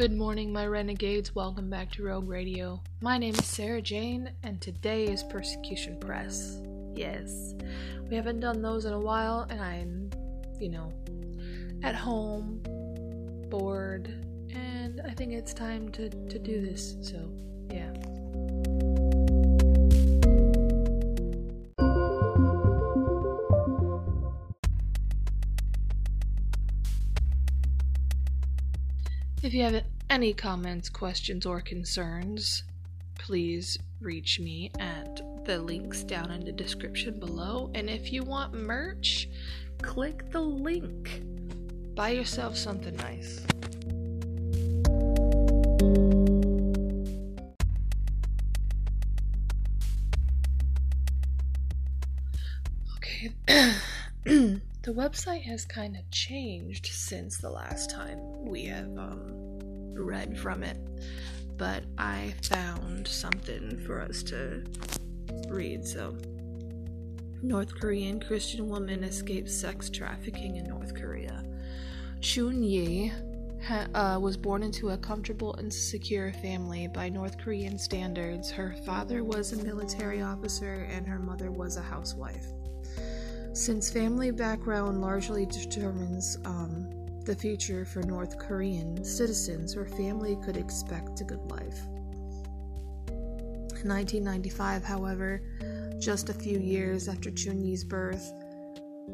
[0.00, 1.34] Good morning, my renegades.
[1.34, 2.80] Welcome back to Rogue Radio.
[3.02, 6.58] My name is Sarah Jane, and today is Persecution Press.
[6.96, 7.54] Yes,
[8.08, 10.10] we haven't done those in a while, and I'm,
[10.58, 10.90] you know,
[11.82, 12.62] at home,
[13.50, 14.06] bored,
[14.54, 17.30] and I think it's time to, to do this, so
[17.70, 17.92] yeah.
[29.50, 32.62] If you have any comments, questions, or concerns,
[33.18, 37.68] please reach me at the links down in the description below.
[37.74, 39.28] And if you want merch,
[39.82, 41.24] click the link.
[41.96, 43.44] Buy yourself something nice.
[52.98, 53.32] Okay.
[54.82, 59.49] the website has kind of changed since the last time we have um,
[60.02, 60.76] read from it,
[61.56, 64.64] but I found something for us to
[65.48, 65.86] read.
[65.86, 66.16] So,
[67.42, 71.44] North Korean Christian woman escapes sex trafficking in North Korea.
[72.20, 73.12] Chun Yi
[73.94, 78.50] uh, was born into a comfortable and secure family by North Korean standards.
[78.50, 82.46] Her father was a military officer and her mother was a housewife.
[83.52, 86.88] Since family background largely determines um,
[87.30, 91.78] the future for North Korean citizens, or family could expect a good life.
[93.08, 95.40] In 1995, however,
[96.00, 98.32] just a few years after Chun-Yi's birth,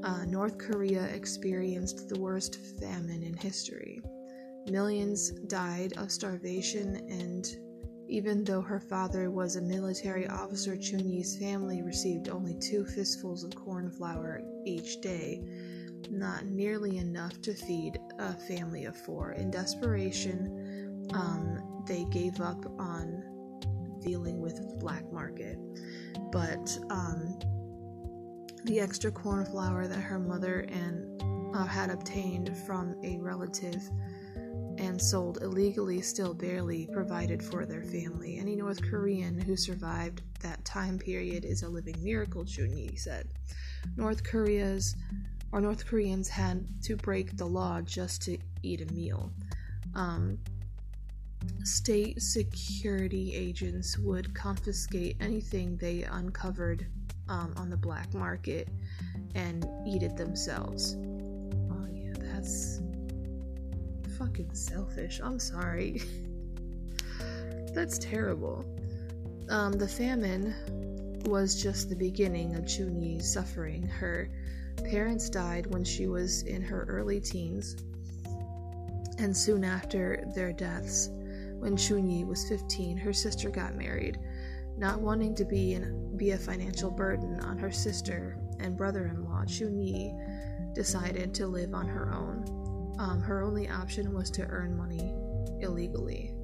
[0.03, 4.01] uh, North Korea experienced the worst famine in history.
[4.71, 7.47] Millions died of starvation, and
[8.09, 13.55] even though her father was a military officer, Chun-Yi's family received only two fistfuls of
[13.55, 15.43] corn flour each day,
[16.17, 19.33] not nearly enough to feed a family of four.
[19.33, 23.23] In desperation, um, they gave up on
[24.01, 25.59] dealing with the black market.
[26.33, 27.39] But um,
[28.65, 31.23] the extra corn flour that her mother and
[31.55, 33.83] uh, had obtained from a relative
[34.79, 38.39] and sold illegally still barely provided for their family.
[38.39, 43.29] Any North Korean who survived that time period is a living miracle, Chun-Yi said.
[43.97, 44.95] North Korea's
[45.53, 49.31] or North Koreans had to break the law just to eat a meal.
[49.95, 50.39] Um,
[51.65, 56.87] state security agents would confiscate anything they uncovered
[57.29, 58.69] um, on the black market
[59.35, 60.97] and eat it themselves.
[61.71, 62.81] Oh, yeah, that's
[64.19, 65.21] fucking selfish.
[65.23, 66.03] I'm sorry.
[67.75, 68.65] that's terrible.
[69.49, 70.55] Um, the famine
[71.27, 73.87] was just the beginning of Chun-Yi's suffering.
[73.87, 74.31] Her
[74.85, 77.77] parents died when she was in her early teens,
[79.19, 81.11] and soon after their deaths,
[81.59, 84.19] when Chun-Yi was 15, her sister got married.
[84.77, 89.25] Not wanting to be, in, be a financial burden on her sister and brother in
[89.25, 90.15] law, Chun-Yi
[90.75, 92.95] decided to live on her own.
[92.99, 95.15] Um, her only option was to earn money
[95.61, 96.36] illegally.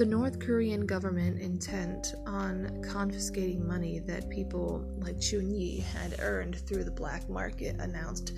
[0.00, 6.56] The North Korean government intent on confiscating money that people like Chun Yi had earned
[6.66, 8.32] through the black market announced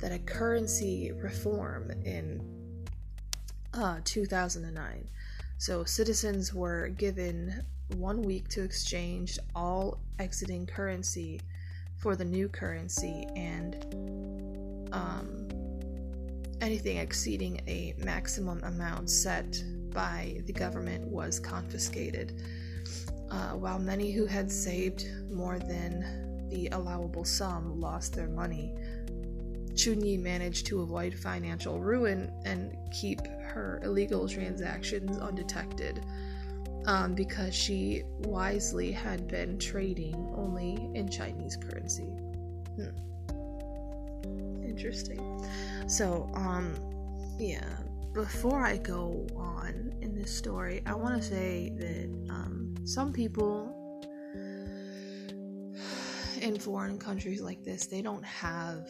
[0.00, 2.76] that a currency reform in
[3.72, 5.08] uh, 2009.
[5.56, 7.62] So citizens were given
[7.96, 11.40] one week to exchange all exiting currency
[11.96, 13.82] for the new currency and
[14.92, 15.48] um,
[16.60, 19.64] anything exceeding a maximum amount set
[19.98, 22.40] by the government was confiscated.
[23.32, 28.72] Uh, while many who had saved more than the allowable sum lost their money,
[29.74, 36.04] Chun-Yi managed to avoid financial ruin and keep her illegal transactions undetected
[36.86, 42.12] um, because she wisely had been trading only in Chinese currency.
[42.76, 42.94] Hmm.
[44.64, 45.44] Interesting.
[45.88, 46.76] So, um,
[47.36, 47.66] yeah,
[48.12, 53.74] before I go on in this story, I want to say that um, some people
[56.40, 58.88] in foreign countries like this, they don't have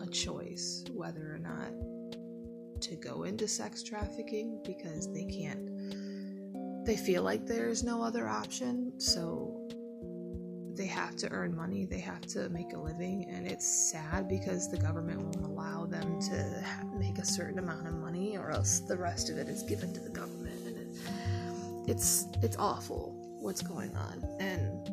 [0.00, 1.72] a choice whether or not
[2.82, 5.66] to go into sex trafficking because they can't.
[6.86, 9.59] They feel like there's no other option, so
[10.80, 14.70] they have to earn money, they have to make a living, and it's sad because
[14.70, 16.64] the government won't allow them to
[16.98, 20.00] make a certain amount of money, or else the rest of it is given to
[20.00, 20.96] the government, and it,
[21.86, 24.88] it's it's awful what's going on, and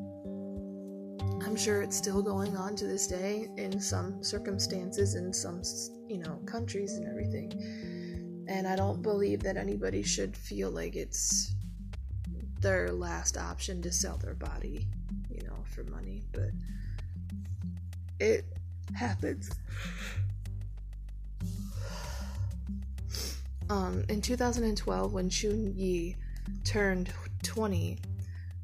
[1.42, 5.62] I'm sure it's still going on to this day in some circumstances in some
[6.10, 8.46] you know countries and everything.
[8.50, 11.56] And I don't believe that anybody should feel like it's
[12.60, 14.90] their last option to sell their body,
[15.68, 16.50] for money, but
[18.20, 18.46] it
[18.96, 19.50] happens.
[23.70, 26.16] Um, in 2012, when Chun Yi
[26.64, 27.12] turned
[27.44, 27.98] 20,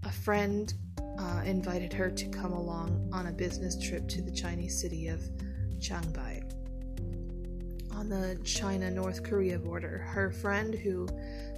[0.04, 0.74] a friend
[1.20, 5.22] uh, invited her to come along on a business trip to the Chinese city of
[5.80, 6.44] Changbai
[7.92, 10.00] on the China North Korea border.
[10.00, 11.08] Her friend, who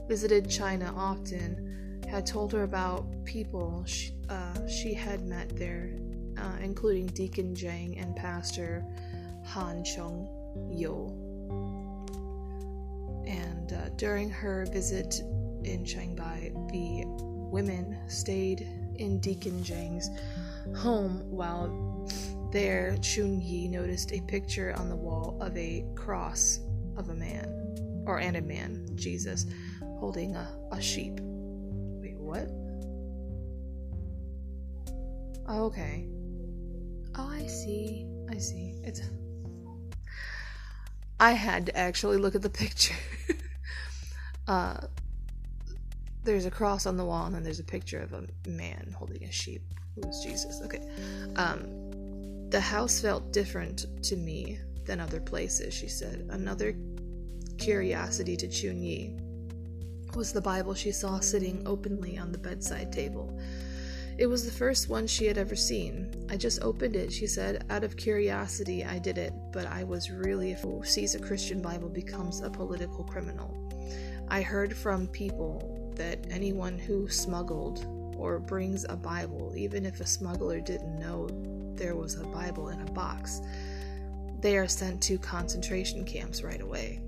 [0.07, 5.91] visited China often, had told her about people she, uh, she had met there,
[6.37, 8.85] uh, including Deacon Jang and Pastor
[9.45, 10.27] Han Chung
[10.71, 11.07] Yo.
[13.27, 15.21] And uh, during her visit
[15.63, 17.03] in Changbai, the
[17.51, 18.67] women stayed
[18.97, 20.09] in Deacon Jang's
[20.75, 22.07] home while
[22.51, 26.59] there Chun Yi noticed a picture on the wall of a cross
[26.97, 29.45] of a man, or and a man, Jesus,
[29.99, 31.19] holding a, a sheep.
[32.25, 32.49] What?
[35.47, 36.07] Oh, okay.
[37.15, 38.07] Oh, I see.
[38.29, 38.79] I see.
[38.83, 39.01] It's.
[41.19, 42.95] I had to actually look at the picture.
[44.47, 44.77] uh,
[46.23, 49.23] there's a cross on the wall, and then there's a picture of a man holding
[49.23, 49.61] a sheep.
[49.93, 50.61] Who's Jesus?
[50.63, 50.81] Okay.
[51.35, 56.27] Um, the house felt different to me than other places, she said.
[56.31, 56.75] Another
[57.59, 59.15] curiosity to Chun Yi
[60.15, 63.37] was the Bible she saw sitting openly on the bedside table.
[64.17, 66.09] It was the first one she had ever seen.
[66.29, 67.65] I just opened it, she said.
[67.69, 70.83] Out of curiosity, I did it, but I was really a fool.
[70.83, 73.53] Sees a Christian Bible becomes a political criminal.
[74.29, 77.85] I heard from people that anyone who smuggled
[78.17, 81.27] or brings a Bible, even if a smuggler didn't know
[81.75, 83.41] there was a Bible in a box,
[84.39, 87.01] they are sent to concentration camps right away.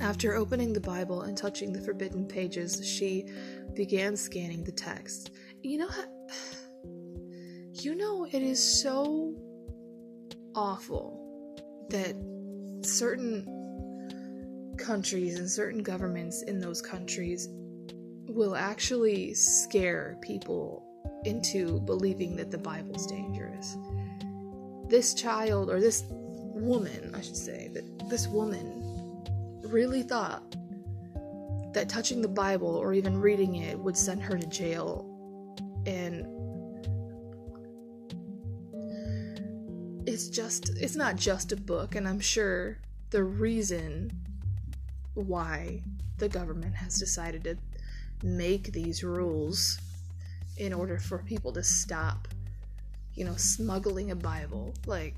[0.00, 3.26] After opening the Bible and touching the forbidden pages, she
[3.74, 5.30] began scanning the text.
[5.62, 6.04] You know how.
[7.76, 9.34] You know, it is so
[10.54, 12.14] awful that
[12.82, 13.44] certain
[14.78, 17.48] countries and certain governments in those countries
[18.28, 20.84] will actually scare people
[21.24, 23.76] into believing that the Bible's dangerous.
[24.88, 28.83] This child, or this woman, I should say, that this woman
[29.74, 30.54] really thought
[31.72, 35.10] that touching the Bible or even reading it would send her to jail.
[35.84, 36.24] And
[40.06, 42.78] it's just, it's not just a book, and I'm sure
[43.10, 44.12] the reason
[45.14, 45.82] why
[46.18, 47.56] the government has decided to
[48.24, 49.80] make these rules
[50.56, 52.28] in order for people to stop,
[53.14, 54.72] you know, smuggling a Bible.
[54.86, 55.16] Like,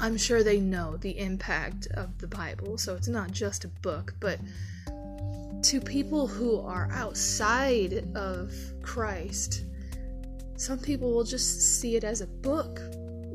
[0.00, 4.14] I'm sure they know the impact of the Bible, so it's not just a book,
[4.20, 4.38] but
[5.62, 8.52] to people who are outside of
[8.82, 9.64] Christ,
[10.56, 12.80] some people will just see it as a book,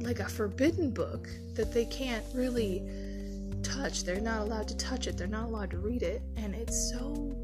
[0.02, 2.84] like a forbidden book that they can't really
[3.64, 4.04] touch.
[4.04, 7.36] They're not allowed to touch it, they're not allowed to read it, and it's so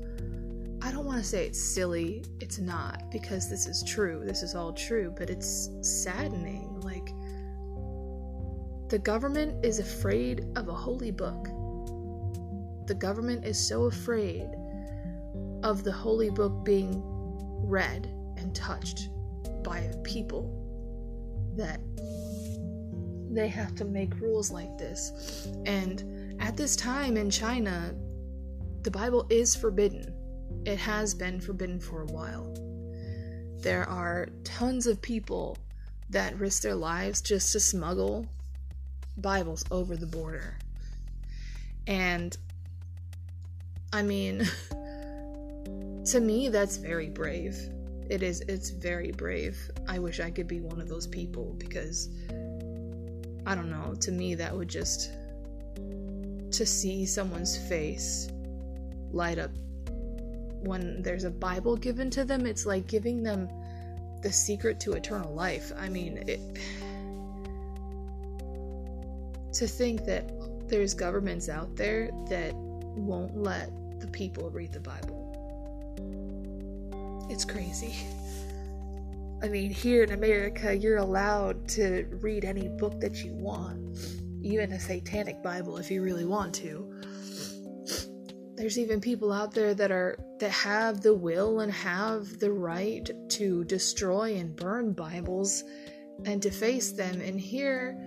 [0.82, 4.54] I don't want to say it's silly, it's not, because this is true, this is
[4.54, 6.75] all true, but it's saddening.
[8.90, 11.46] The government is afraid of a holy book.
[12.88, 14.50] The government is so afraid
[15.64, 17.02] of the holy book being
[17.64, 18.06] read
[18.38, 19.10] and touched
[19.64, 20.52] by people
[21.58, 21.80] that
[23.32, 25.48] they have to make rules like this.
[25.66, 27.96] And at this time in China,
[28.84, 30.14] the Bible is forbidden
[30.66, 32.54] it has been forbidden for a while.
[33.60, 35.58] There are tons of people
[36.10, 38.28] that risk their lives just to smuggle
[39.18, 40.58] Bibles over the border.
[41.88, 42.36] And
[43.94, 44.48] I mean,
[46.06, 47.58] to me, that's very brave.
[48.10, 49.58] It is, it's very brave.
[49.88, 52.10] I wish I could be one of those people because
[53.48, 55.12] I don't know, to me, that would just
[56.52, 58.30] to see someone's face
[59.12, 59.52] light up
[60.66, 63.50] when there's a Bible given to them, it's like giving them
[64.22, 65.72] the secret to eternal life.
[65.78, 66.40] I mean, it,
[69.56, 70.32] to think that
[70.68, 73.70] there's governments out there that won't let
[74.00, 75.22] the people read the Bible.
[77.30, 77.96] It's crazy.
[79.44, 83.98] I mean, here in America, you're allowed to read any book that you want,
[84.42, 86.96] even a satanic Bible if you really want to
[88.56, 93.10] there's even people out there that are that have the will and have the right
[93.30, 95.64] to destroy and burn bibles
[96.26, 97.98] and deface them and here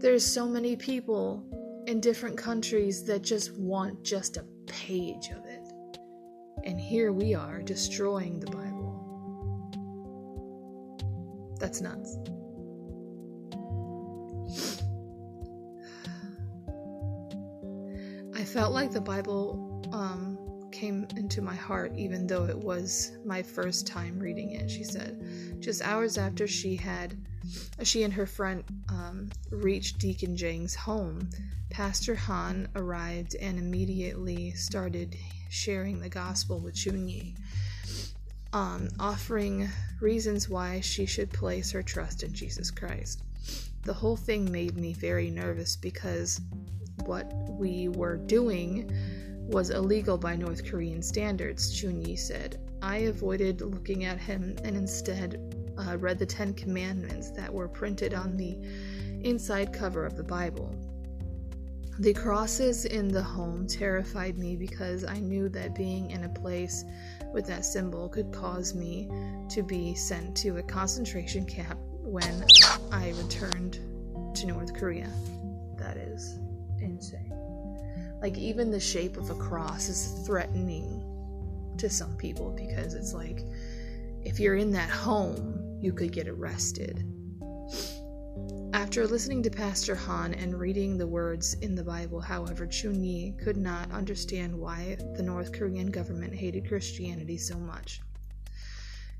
[0.00, 1.44] there's so many people
[1.86, 5.98] in different countries that just want just a page of it.
[6.64, 8.94] And here we are destroying the Bible.
[11.58, 12.16] That's nuts.
[18.40, 20.38] I felt like the Bible um,
[20.72, 25.60] came into my heart, even though it was my first time reading it, she said.
[25.60, 27.16] Just hours after she had,
[27.82, 31.28] she and her friend um, reached Deacon Jang's home,
[31.70, 35.16] Pastor Han arrived and immediately started
[35.50, 37.36] sharing the gospel with Chunyi,
[38.52, 39.68] um, offering
[40.00, 43.22] reasons why she should place her trust in Jesus Christ.
[43.82, 46.40] The whole thing made me very nervous because
[47.04, 48.90] what we were doing
[49.48, 52.60] was illegal by North Korean standards, Chun Chunyi said.
[52.82, 55.40] I avoided looking at him and instead
[55.78, 58.58] uh, read the Ten Commandments that were printed on the
[59.22, 60.74] inside cover of the Bible.
[62.00, 66.84] The crosses in the home terrified me because I knew that being in a place
[67.32, 69.08] with that symbol could cause me
[69.50, 72.44] to be sent to a concentration camp when
[72.92, 73.80] I returned
[74.36, 75.10] to North Korea.
[75.76, 76.38] That is
[76.80, 77.27] insane.
[78.20, 81.04] Like, even the shape of a cross is threatening
[81.78, 83.44] to some people because it's like
[84.24, 87.04] if you're in that home, you could get arrested.
[88.74, 93.56] After listening to Pastor Han and reading the words in the Bible, however, Chun-Yi could
[93.56, 98.00] not understand why the North Korean government hated Christianity so much.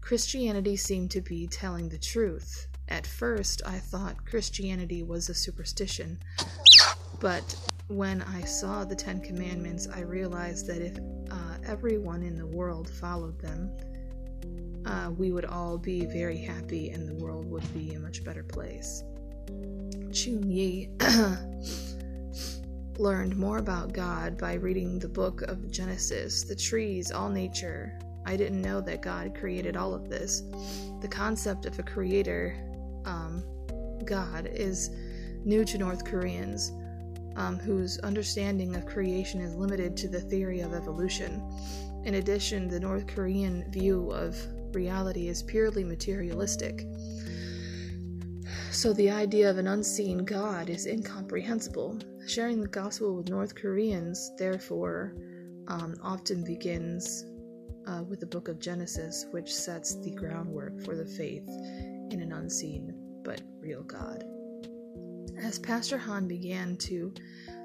[0.01, 2.67] Christianity seemed to be telling the truth.
[2.89, 6.19] At first, I thought Christianity was a superstition,
[7.21, 7.57] but
[7.89, 10.99] when I saw the Ten Commandments, I realized that if
[11.31, 13.71] uh, everyone in the world followed them,
[14.85, 18.43] uh, we would all be very happy and the world would be a much better
[18.43, 19.03] place.
[20.13, 20.91] Chun Yi
[22.99, 27.99] learned more about God by reading the book of Genesis, the trees, all nature.
[28.27, 30.43] I didn't know that God created all of this.
[31.01, 32.55] The concept of a creator,
[33.07, 33.43] um,
[34.05, 34.91] God, is
[35.45, 36.73] new to North Koreans,
[37.39, 41.41] um, whose understanding of creation is limited to the theory of evolution.
[42.05, 44.37] In addition, the North Korean view of
[44.75, 46.85] reality is purely materialistic.
[48.73, 52.01] So the idea of an unseen God is incomprehensible.
[52.27, 55.15] Sharing the gospel with North Koreans, therefore,
[55.69, 57.25] um, often begins
[57.87, 61.49] uh, with the book of Genesis, which sets the groundwork for the faith
[62.11, 64.25] in an unseen but real God.
[65.41, 67.13] As Pastor Han began to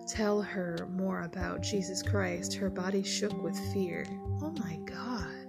[0.08, 4.06] tell her more about Jesus Christ, her body shook with fear.
[4.42, 5.43] Oh my God.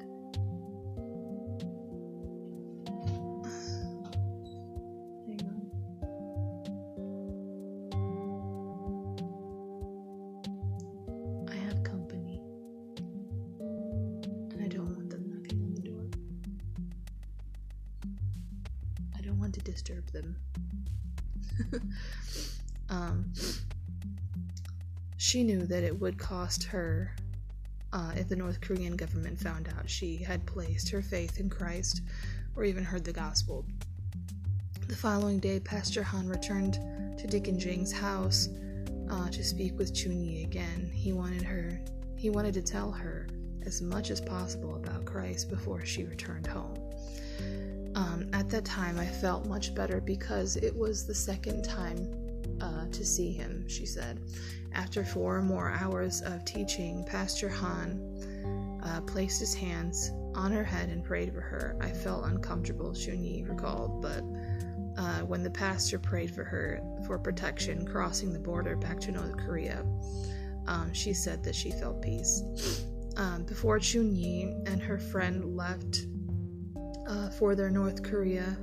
[25.34, 27.10] She knew that it would cost her
[27.92, 32.02] uh, if the North Korean government found out she had placed her faith in Christ
[32.54, 33.64] or even heard the gospel.
[34.86, 36.74] The following day, Pastor Han returned
[37.18, 38.48] to Deacon Jing's house
[39.10, 40.88] uh, to speak with Chunyi again.
[40.94, 41.80] He wanted her,
[42.16, 43.26] he wanted to tell her
[43.66, 46.78] as much as possible about Christ before she returned home.
[47.96, 52.08] Um, at that time, I felt much better because it was the second time
[52.60, 54.20] uh, to see him, she said.
[54.74, 60.88] After four more hours of teaching, Pastor Han uh, placed his hands on her head
[60.88, 61.76] and prayed for her.
[61.80, 64.22] I felt uncomfortable, Shunyi recalled, but
[64.96, 69.36] uh, when the pastor prayed for her for protection crossing the border back to North
[69.36, 69.84] Korea,
[70.66, 72.42] um, she said that she felt peace.
[73.16, 76.06] Um, before Chunyi and her friend left
[77.08, 78.56] uh, for their North Korea,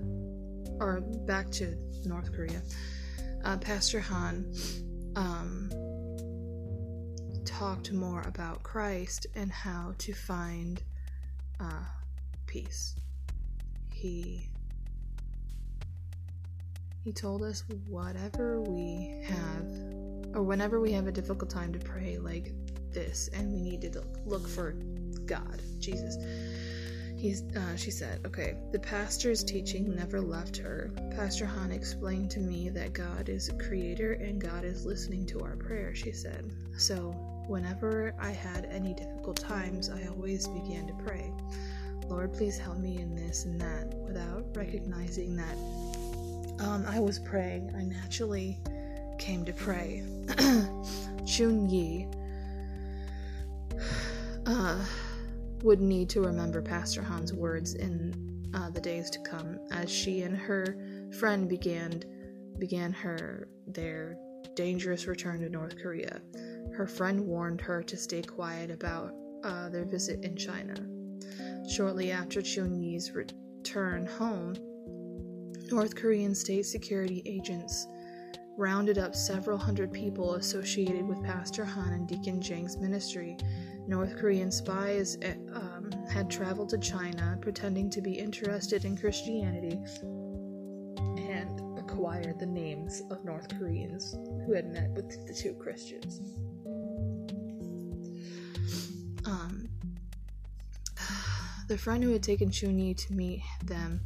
[0.80, 2.62] or back to North Korea,
[3.46, 4.54] uh, Pastor Han
[5.16, 5.70] um,
[7.46, 10.82] talked more about Christ and how to find
[11.60, 11.84] uh,
[12.48, 12.96] peace.
[13.92, 14.48] He
[17.04, 19.66] he told us whatever we have,
[20.36, 22.54] or whenever we have a difficult time to pray like
[22.92, 24.74] this, and we need to look for
[25.26, 26.18] God, Jesus
[27.22, 30.92] He's, uh, she said, okay, the pastor's teaching never left her.
[31.12, 35.42] Pastor Han explained to me that God is a creator and God is listening to
[35.42, 36.52] our prayer, she said.
[36.80, 37.12] So,
[37.46, 41.32] whenever I had any difficult times, I always began to pray,
[42.08, 45.56] Lord, please help me in this and that, without recognizing that
[46.66, 47.72] um, I was praying.
[47.78, 48.58] I naturally
[49.20, 50.02] came to pray.
[51.28, 52.08] Chun Yi
[54.48, 54.84] uh,
[55.64, 60.22] would need to remember Pastor Han's words in uh, the days to come as she
[60.22, 60.76] and her
[61.20, 62.04] friend began
[62.60, 64.18] began her their
[64.56, 66.22] dangerous return to North Korea.
[66.76, 69.14] Her friend warned her to stay quiet about
[69.44, 70.76] uh, their visit in China.
[71.70, 74.56] Shortly after Chun Yi's return home,
[75.72, 77.88] North Korean state security agents
[78.62, 83.36] rounded up several hundred people associated with Pastor Han and Deacon Jang's ministry.
[83.88, 85.18] North Korean spies
[85.56, 89.80] um, had traveled to China pretending to be interested in Christianity
[91.18, 94.16] and acquired the names of North Koreans
[94.46, 96.22] who had met with the two Christians.
[99.26, 99.68] Um,
[101.68, 104.02] the friend who had taken Chun Yi to meet them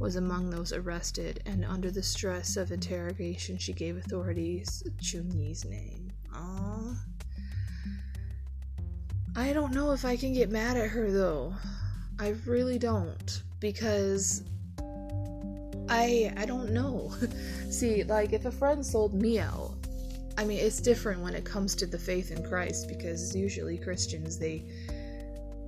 [0.00, 6.10] was among those arrested, and under the stress of interrogation, she gave authorities Chunyi's name.
[6.34, 6.96] Aww.
[9.36, 11.54] I don't know if I can get mad at her though.
[12.18, 14.42] I really don't because
[15.88, 17.14] I I don't know.
[17.70, 19.74] See, like if a friend sold me out,
[20.36, 24.38] I mean it's different when it comes to the faith in Christ because usually Christians
[24.38, 24.64] they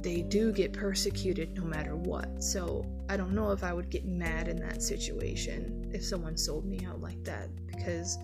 [0.03, 2.43] they do get persecuted no matter what.
[2.43, 6.65] So I don't know if I would get mad in that situation if someone sold
[6.65, 8.19] me out like that because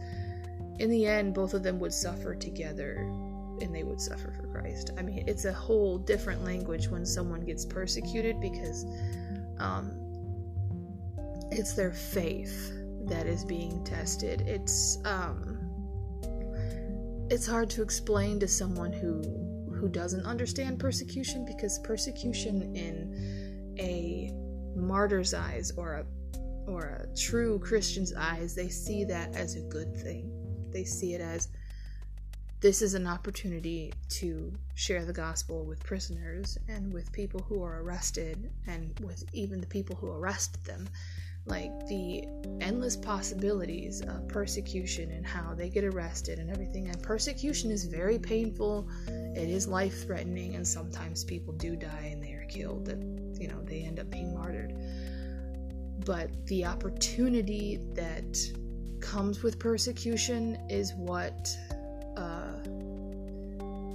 [0.79, 2.97] in the end both of them would suffer together
[3.61, 4.91] and they would suffer for Christ.
[4.99, 8.85] I mean, it's a whole different language when someone gets persecuted because
[9.59, 9.93] um,
[11.51, 12.73] it's their faith
[13.07, 14.43] that is being tested.
[14.43, 15.59] It's um,
[17.31, 19.23] it's hard to explain to someone who
[19.79, 24.33] who doesn't understand persecution because persecution in a
[24.77, 26.05] martyr's eyes or a
[26.69, 30.31] or a true Christian's eyes, they see that as a good thing.
[30.71, 31.49] They see it as
[32.61, 37.83] this is an opportunity to share the gospel with prisoners and with people who are
[37.83, 40.89] arrested and with even the people who arrested them
[41.49, 42.25] like the
[42.61, 46.89] endless possibilities of persecution and how they get arrested and everything.
[46.89, 52.23] And persecution is very painful, it is life threatening, and sometimes people do die and
[52.23, 52.99] they are killed, that
[53.41, 54.75] you know, they end up being martyred.
[56.05, 58.39] But the opportunity that
[59.01, 61.57] comes with persecution is what
[62.17, 62.53] uh,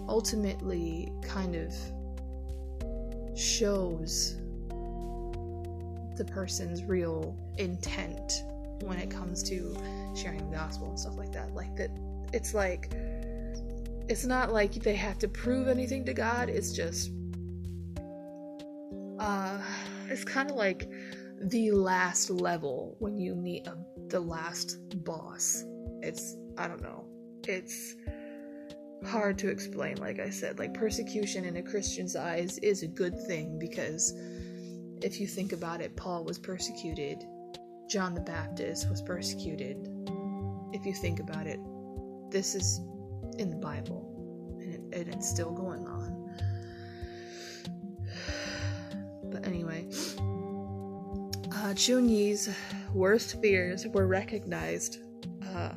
[0.08, 1.74] ultimately kind of
[3.38, 4.38] shows
[6.16, 8.44] the person's real intent
[8.82, 9.76] when it comes to
[10.16, 11.54] sharing the gospel and stuff like that.
[11.54, 11.90] Like that
[12.34, 12.92] it's like
[14.10, 17.12] it's not like they have to prove anything to God, it's just
[19.20, 19.62] uh
[20.10, 20.90] it's kind of like
[21.42, 25.64] the last level when you meet a, the last boss.
[26.02, 27.06] It's I don't know.
[27.48, 27.96] It's
[29.06, 30.60] hard to explain like I said.
[30.60, 34.14] Like persecution in a Christian's eyes is a good thing because
[35.04, 37.26] if you think about it, Paul was persecuted,
[37.90, 39.78] John the Baptist was persecuted.
[40.72, 41.60] If you think about it,
[42.32, 42.80] this is
[43.38, 46.20] in the Bible and, it, and it's still going on.
[49.26, 49.90] But anyway,
[51.56, 52.56] uh, Chun Yi's
[52.94, 55.00] worst fears were recognized
[55.56, 55.70] uh,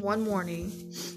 [0.00, 0.72] one morning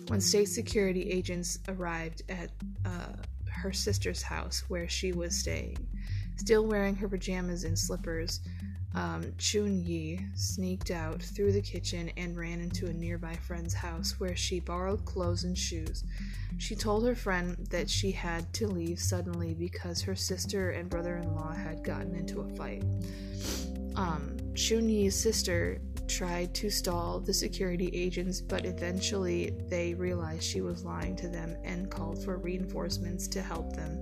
[0.07, 2.51] when state security agents arrived at
[2.85, 3.13] uh,
[3.49, 5.75] her sister's house where she was staying.
[6.37, 8.41] Still wearing her pajamas and slippers,
[8.95, 14.19] um, Chun Yi sneaked out through the kitchen and ran into a nearby friend's house
[14.19, 16.05] where she borrowed clothes and shoes.
[16.57, 21.17] She told her friend that she had to leave suddenly because her sister and brother
[21.17, 22.83] in law had gotten into a fight.
[23.97, 30.61] Um, Chun Yi's sister tried to stall the security agents, but eventually they realized she
[30.61, 34.01] was lying to them and called for reinforcements to help them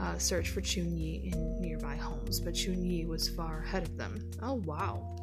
[0.00, 3.96] uh, search for Chun Yi in nearby homes, but Chun Yi was far ahead of
[3.96, 4.18] them.
[4.42, 5.16] Oh, wow.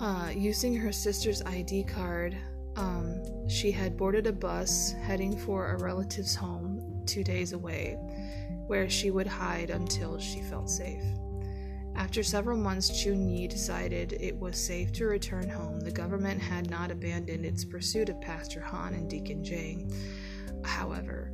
[0.00, 2.36] Uh, using her sister's ID card,
[2.76, 7.96] um, she had boarded a bus heading for a relative's home two days away,
[8.66, 11.02] where she would hide until she felt safe.
[11.94, 15.80] After several months, Chun Yi decided it was safe to return home.
[15.80, 19.90] The government had not abandoned its pursuit of Pastor Han and Deacon Jang
[20.66, 21.32] However,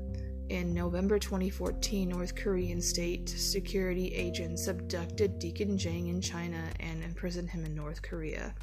[0.49, 7.49] in November 2014, North Korean state security agents abducted Deacon Jang in China and imprisoned
[7.49, 8.55] him in North Korea.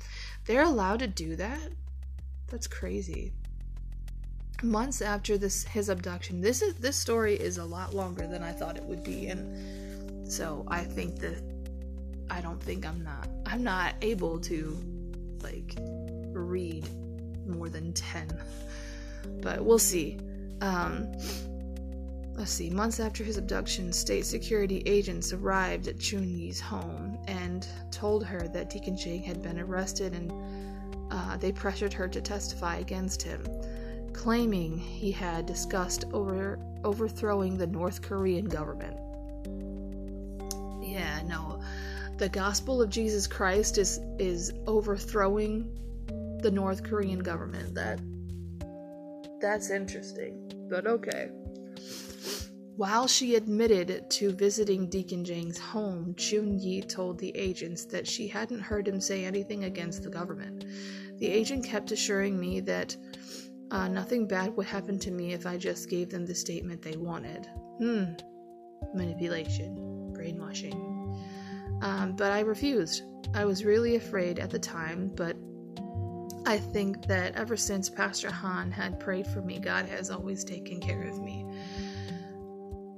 [0.46, 1.70] They're allowed to do that?
[2.48, 3.34] That's crazy.
[4.62, 8.52] Months after this his abduction, this is this story is a lot longer than I
[8.52, 11.42] thought it would be, and so I think that
[12.30, 14.78] I don't think I'm not I'm not able to
[15.42, 15.76] like
[16.34, 16.88] read
[17.48, 18.38] more than 10.
[19.42, 20.20] But we'll see.
[20.62, 21.12] Um,
[22.36, 22.70] let's see.
[22.70, 28.48] Months after his abduction, state security agents arrived at Chun Yi's home and told her
[28.50, 30.32] that Deacon Jang had been arrested and
[31.12, 33.46] uh, they pressured her to testify against him,
[34.14, 38.98] claiming he had discussed over overthrowing the North Korean government.
[40.82, 41.62] Yeah, no.
[42.18, 45.76] The gospel of Jesus Christ is is overthrowing
[46.42, 47.74] the North Korean government.
[47.76, 48.00] That
[49.42, 51.30] that's interesting, but okay.
[52.76, 58.28] While she admitted to visiting Deacon Jang's home, Chun Yi told the agents that she
[58.28, 60.64] hadn't heard him say anything against the government.
[61.18, 62.96] The agent kept assuring me that
[63.72, 66.96] uh, nothing bad would happen to me if I just gave them the statement they
[66.96, 67.48] wanted.
[67.80, 68.14] Hmm.
[68.94, 70.14] Manipulation.
[70.14, 71.00] Brainwashing.
[71.82, 73.04] Um, but I refused.
[73.34, 75.36] I was really afraid at the time, but
[76.46, 80.80] I think that ever since Pastor Han had prayed for me, God has always taken
[80.80, 81.46] care of me.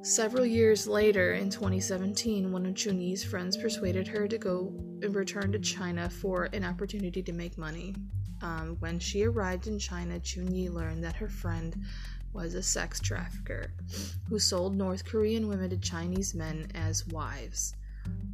[0.04, 5.14] Several years later, in 2017, one of Chun Yi's friends persuaded her to go and
[5.14, 7.96] return to China for an opportunity to make money.
[8.42, 11.76] Um, when she arrived in China, Chun Yi learned that her friend
[12.34, 13.74] was a sex trafficker
[14.28, 17.76] who sold North Korean women to Chinese men as wives.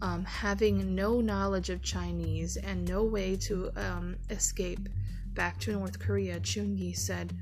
[0.02, 4.90] Um, having no knowledge of Chinese and no way to um, escape
[5.34, 7.36] back to North Korea, Chun Yi said,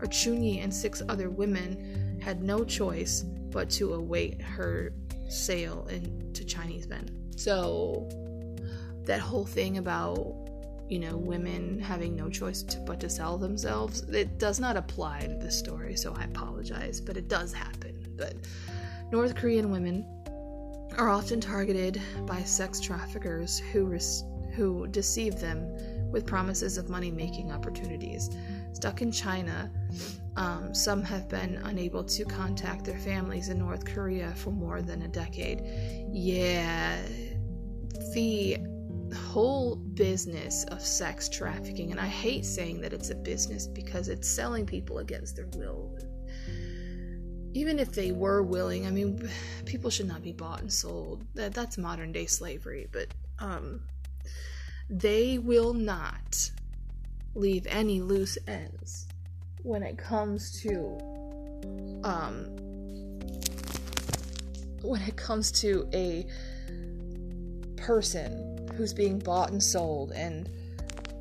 [0.00, 4.92] or Chun Yi and six other women had no choice but to await her
[5.28, 7.08] sale into Chinese men.
[7.36, 8.08] So
[9.04, 10.36] that whole thing about
[10.88, 15.20] you know women having no choice to, but to sell themselves it does not apply
[15.20, 18.34] to this story so i apologize but it does happen but
[19.12, 20.04] north korean women
[20.98, 24.24] are often targeted by sex traffickers who res-
[24.54, 25.66] who deceive them
[26.10, 28.30] with promises of money making opportunities
[28.72, 29.70] stuck in china
[30.36, 35.02] um, some have been unable to contact their families in North Korea for more than
[35.02, 35.62] a decade.
[36.12, 37.02] Yeah,
[38.14, 38.58] the
[39.14, 44.28] whole business of sex trafficking, and I hate saying that it's a business because it's
[44.28, 45.98] selling people against their will.
[47.52, 49.28] Even if they were willing, I mean,
[49.64, 51.24] people should not be bought and sold.
[51.34, 53.08] That that's modern day slavery, but
[53.38, 53.82] um,
[54.88, 56.50] they will not
[57.34, 59.06] leave any loose ends
[59.62, 60.98] when it comes to
[62.02, 62.46] um
[64.82, 66.26] when it comes to a
[67.76, 70.48] person who's being bought and sold and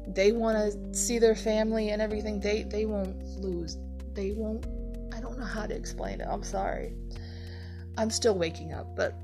[0.08, 3.78] they want to see their family and everything they they won't lose
[4.14, 4.66] they won't
[5.40, 6.94] don't know how to explain it i'm sorry
[7.98, 9.16] i'm still waking up but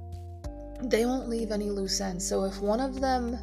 [0.83, 3.37] they won't leave any loose ends so if one of them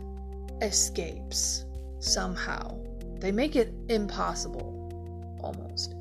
[0.63, 1.65] escapes
[2.01, 2.77] somehow
[3.21, 4.73] they make it impossible
[5.43, 5.95] almost,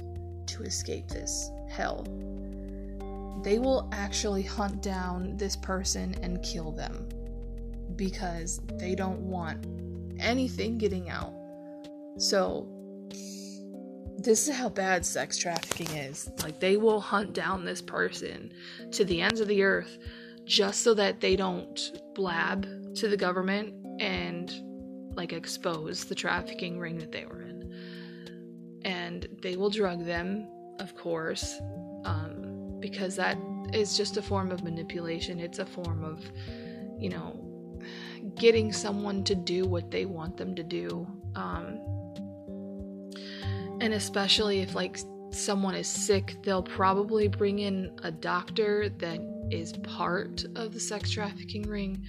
[0.48, 2.06] to escape this hell.
[3.44, 7.08] They will actually hunt down this person and kill them
[7.96, 9.66] because they don't want
[10.20, 11.34] anything getting out.
[12.18, 12.68] So,
[14.24, 16.30] this is how bad sex trafficking is.
[16.44, 18.54] Like, they will hunt down this person
[18.92, 19.98] to the ends of the earth
[20.46, 21.80] just so that they don't
[22.16, 24.52] blab to the government and
[25.16, 27.52] like expose the trafficking ring that they were in
[28.84, 30.48] and they will drug them,
[30.80, 31.60] of course,
[32.06, 33.38] um, because that
[33.74, 35.40] is just a form of manipulation.
[35.40, 36.24] It's a form of,
[36.98, 37.40] you know,
[38.36, 41.08] getting someone to do what they want them to do.
[41.36, 41.80] Um,
[43.82, 45.00] and especially if, like,
[45.32, 51.10] someone is sick, they'll probably bring in a doctor that is part of the sex
[51.12, 52.06] trafficking ring.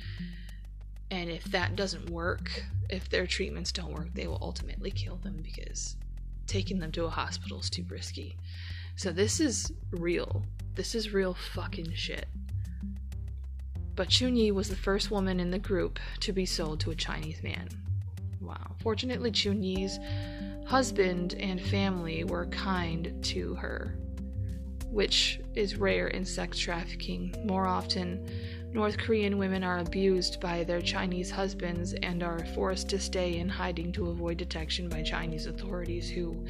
[1.11, 5.41] And if that doesn't work, if their treatments don't work, they will ultimately kill them
[5.43, 5.97] because
[6.47, 8.37] taking them to a hospital is too risky.
[8.97, 10.43] So this is real.
[10.75, 12.27] This is real fucking shit.
[13.95, 16.95] But Chun Yi was the first woman in the group to be sold to a
[16.95, 17.69] Chinese man.
[18.41, 18.75] Wow.
[18.83, 19.99] Fortunately, Chun Yi's
[20.65, 23.97] husband and family were kind to her,
[24.89, 27.35] which is rare in sex trafficking.
[27.45, 28.27] More often,
[28.73, 33.49] North Korean women are abused by their Chinese husbands and are forced to stay in
[33.49, 36.43] hiding to avoid detection by Chinese authorities who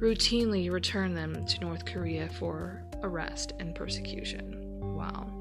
[0.00, 4.80] routinely return them to North Korea for arrest and persecution.
[4.80, 5.37] Wow.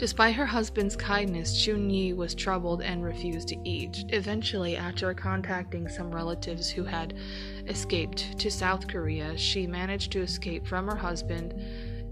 [0.00, 4.02] Despite her husband's kindness, Chun Yi was troubled and refused to eat.
[4.08, 7.18] Eventually, after contacting some relatives who had
[7.66, 11.52] escaped to South Korea, she managed to escape from her husband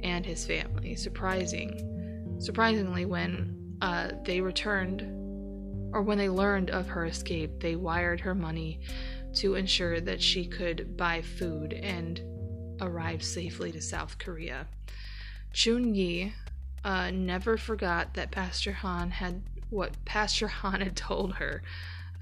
[0.02, 0.96] and his family.
[0.96, 5.00] Surprising Surprisingly, when uh, they returned
[5.94, 8.80] or when they learned of her escape, they wired her money
[9.36, 12.20] to ensure that she could buy food and
[12.82, 14.66] arrive safely to South Korea.
[15.54, 16.34] Chun Yi
[16.88, 21.62] uh, never forgot that Pastor Han had what Pastor Han had told her.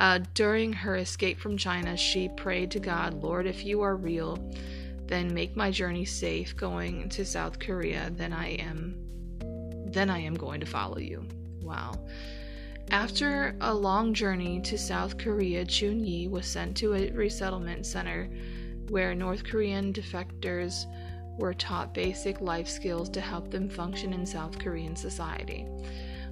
[0.01, 4.37] Uh, during her escape from China, she prayed to God, Lord, if you are real,
[5.07, 8.97] then make my journey safe going to South Korea, then I am
[9.93, 11.25] then I am going to follow you.
[11.63, 11.95] Wow.
[12.91, 18.29] After a long journey to South Korea, Chun Yi was sent to a resettlement center
[18.89, 20.87] where North Korean defectors
[21.39, 25.67] were taught basic life skills to help them function in South Korean society.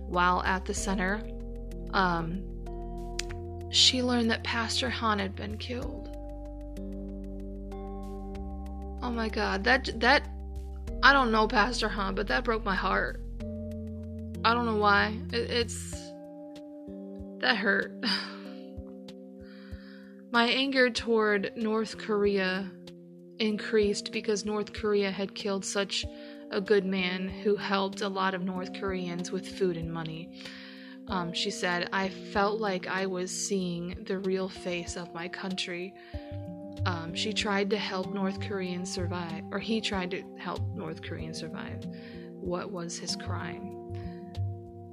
[0.06, 1.22] While at the center,
[1.92, 2.42] um,
[3.70, 6.10] she learned that Pastor Han had been killed.
[9.02, 10.28] Oh my god, that that
[11.02, 13.20] I don't know Pastor Han, but that broke my heart.
[14.44, 15.18] I don't know why.
[15.32, 15.90] It, it's
[17.40, 17.92] that hurt.
[20.30, 22.70] my anger toward North Korea
[23.38, 26.04] increased because North Korea had killed such
[26.50, 30.30] a good man who helped a lot of North Koreans with food and money.
[31.08, 35.94] Um, she said, I felt like I was seeing the real face of my country.
[36.86, 41.38] Um, she tried to help North Koreans survive, or he tried to help North Koreans
[41.38, 41.84] survive.
[42.30, 43.70] What was his crime?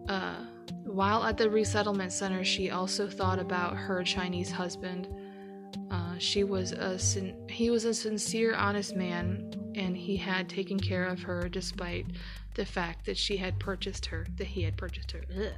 [0.08, 0.46] Uh,
[0.84, 5.08] while at the resettlement center, she also thought about her Chinese husband
[5.92, 10.80] uh, she was a sin- he was a sincere, honest man, and he had taken
[10.80, 12.06] care of her despite
[12.56, 15.22] the fact that she had purchased her, that he had purchased her.
[15.38, 15.52] Ugh.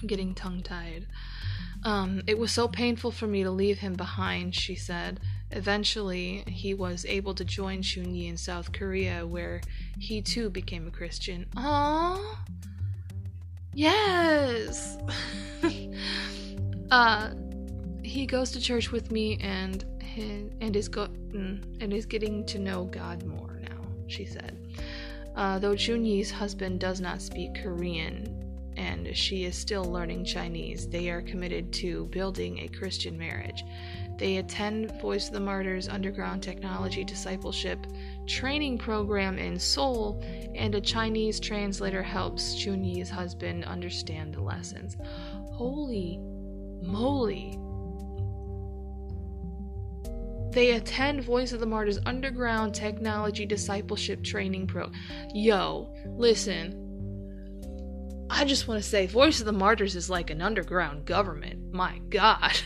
[0.00, 1.06] I'm getting tongue tied.
[1.84, 5.20] Um, it was so painful for me to leave him behind, she said.
[5.50, 9.60] Eventually, he was able to join Chunyi in South Korea, where
[9.98, 11.46] he too became a Christian.
[11.54, 12.36] Aww!
[13.74, 14.96] Yes!
[16.90, 17.30] uh,
[18.16, 19.84] he goes to church with me and
[20.62, 23.76] and is go mm, and is getting to know God more now.
[24.06, 24.56] She said,
[25.34, 28.42] uh, though Junyi's husband does not speak Korean
[28.78, 33.64] and she is still learning Chinese, they are committed to building a Christian marriage.
[34.16, 37.86] They attend Voice of the Martyrs underground technology discipleship
[38.26, 40.22] training program in Seoul,
[40.54, 44.96] and a Chinese translator helps Junyi's husband understand the lessons.
[45.52, 46.18] Holy
[46.82, 47.58] moly!
[50.50, 54.90] They attend Voice of the Martyrs underground technology discipleship training pro.
[55.34, 56.82] Yo, listen.
[58.30, 61.72] I just want to say Voice of the Martyrs is like an underground government.
[61.72, 62.58] My god.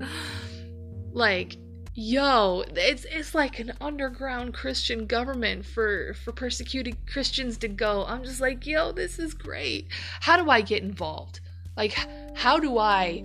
[1.12, 1.56] like
[1.94, 8.04] yo, it's it's like an underground Christian government for for persecuted Christians to go.
[8.06, 9.88] I'm just like, yo, this is great.
[10.20, 11.40] How do I get involved?
[11.76, 11.96] Like
[12.34, 13.24] how do I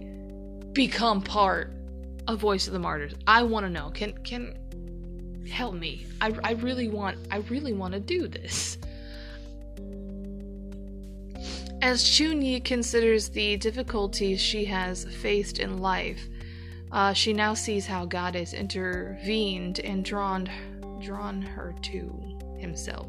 [0.74, 1.74] become part
[2.28, 3.14] a voice of the martyrs.
[3.26, 3.90] I want to know.
[3.92, 4.56] Can can
[5.50, 6.06] help me?
[6.22, 8.78] I, I really want I really want to do this.
[11.82, 16.28] As Chunyi considers the difficulties she has faced in life,
[16.92, 20.50] uh, she now sees how God has intervened and drawn
[21.02, 23.08] drawn her to Himself.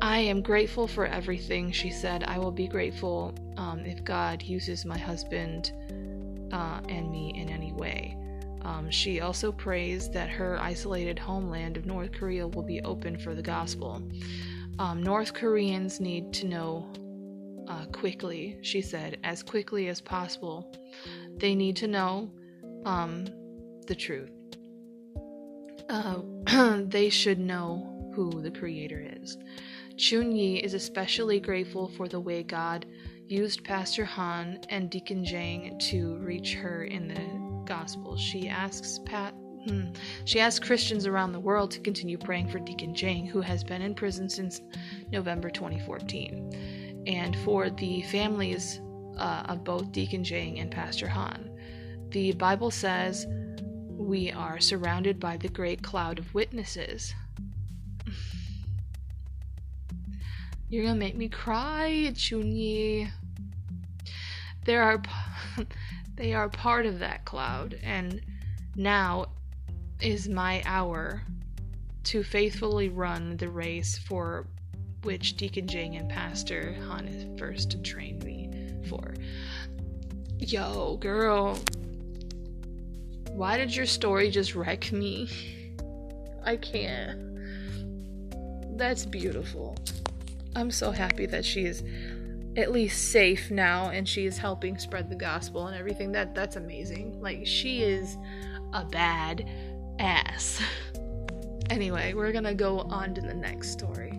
[0.00, 2.24] I am grateful for everything, she said.
[2.24, 5.72] I will be grateful um, if God uses my husband
[6.52, 8.16] uh, and me in any way.
[8.62, 13.34] Um, she also prays that her isolated homeland of North Korea will be open for
[13.34, 14.02] the gospel.
[14.78, 16.86] Um, North Koreans need to know
[17.68, 20.72] uh, quickly, she said, as quickly as possible.
[21.36, 22.30] They need to know
[22.84, 23.26] um,
[23.86, 24.30] the truth.
[25.88, 26.20] Uh,
[26.84, 29.38] they should know who the Creator is.
[29.96, 32.86] Chun Yi is especially grateful for the way God
[33.30, 38.16] used Pastor Han and Deacon Jang to reach her in the gospel.
[38.16, 39.86] She asks Pat hmm,
[40.24, 43.82] she asks Christians around the world to continue praying for Deacon Jang, who has been
[43.82, 44.60] in prison since
[45.12, 48.80] November 2014, and for the families
[49.18, 51.50] uh, of both Deacon Jang and Pastor Han.
[52.10, 53.26] The Bible says
[53.90, 57.12] we are surrounded by the great cloud of witnesses.
[60.70, 63.10] You're gonna make me cry, Chunyi.
[64.64, 65.00] There are,
[66.16, 68.20] they are part of that cloud, and
[68.76, 69.26] now
[70.00, 71.22] is my hour
[72.04, 74.46] to faithfully run the race for
[75.02, 78.50] which Deacon Jing and Pastor Han first trained me
[78.88, 79.14] for.
[80.38, 81.58] Yo, girl.
[83.30, 85.30] Why did your story just wreck me?
[86.44, 87.26] I can't.
[88.76, 89.76] That's beautiful.
[90.58, 91.84] I'm so happy that she is
[92.56, 96.10] at least safe now and she is helping spread the gospel and everything.
[96.10, 97.20] That that's amazing.
[97.20, 98.16] Like she is
[98.72, 99.48] a bad
[100.00, 100.60] ass.
[101.70, 104.17] anyway, we're going to go on to the next story.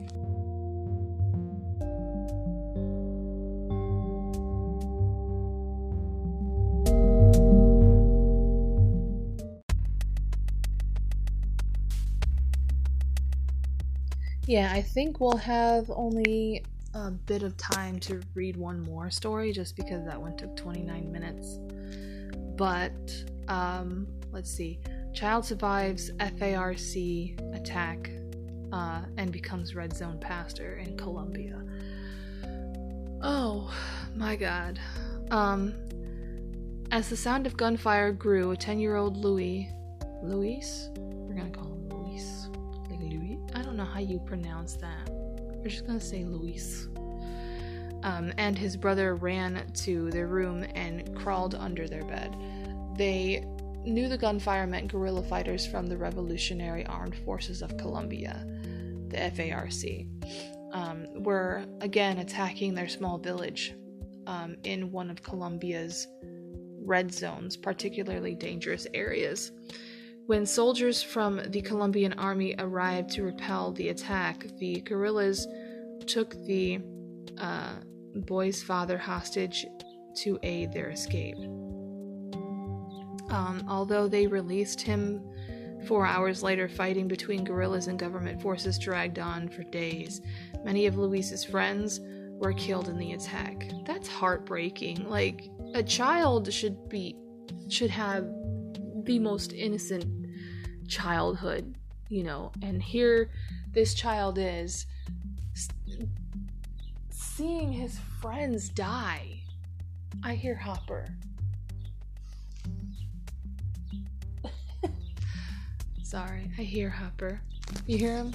[14.50, 19.52] Yeah, I think we'll have only a bit of time to read one more story
[19.52, 21.60] just because that one took 29 minutes.
[22.58, 23.14] But,
[23.48, 24.80] um, let's see.
[25.14, 28.10] Child survives FARC attack
[28.74, 31.62] uh, and becomes red zone pastor in Colombia.
[33.22, 33.72] Oh
[34.16, 34.80] my god.
[35.30, 35.76] Um,
[36.90, 39.70] as the sound of gunfire grew, a 10 year old Louis,
[40.24, 40.90] Luis?
[44.00, 45.10] How you pronounce that.
[45.10, 46.88] We're just gonna say Luis.
[48.04, 52.34] Um, and his brother ran to their room and crawled under their bed.
[52.96, 53.44] They
[53.84, 58.46] knew the gunfire meant guerrilla fighters from the Revolutionary Armed Forces of Colombia,
[59.10, 60.08] the FARC,
[60.72, 63.74] um, were again attacking their small village
[64.28, 66.08] um, in one of Colombia's
[66.86, 69.52] red zones, particularly dangerous areas.
[70.30, 75.48] When soldiers from the Colombian army arrived to repel the attack, the guerrillas
[76.06, 76.82] took the
[77.40, 77.78] uh,
[78.14, 79.66] boy's father hostage
[80.18, 81.36] to aid their escape.
[83.32, 85.20] Um, although they released him
[85.88, 90.22] four hours later, fighting between guerrillas and government forces dragged on for days.
[90.64, 92.02] Many of Luis's friends
[92.34, 93.68] were killed in the attack.
[93.84, 95.10] That's heartbreaking.
[95.10, 97.16] Like a child should be
[97.68, 98.30] should have
[99.06, 100.19] the most innocent
[100.90, 101.76] childhood,
[102.10, 103.30] you know, and here
[103.72, 104.86] this child is
[107.10, 109.40] seeing his friends die.
[110.24, 111.08] I hear Hopper.
[116.04, 117.40] Sorry, I hear Hopper.
[117.86, 118.34] You hear him?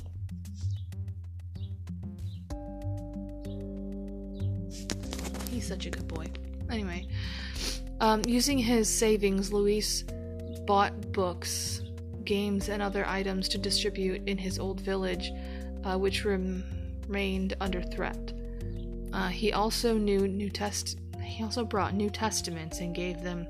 [5.51, 6.27] He's such a good boy.
[6.71, 7.09] Anyway,
[8.01, 10.05] um, using his savings, Luis
[10.67, 11.84] bought books
[12.25, 15.33] games, and other items to distribute in his old village,
[15.85, 18.33] uh, which remained under threat.
[19.13, 20.99] Uh, he also knew New Test.
[21.23, 23.47] He also brought New Testaments and gave them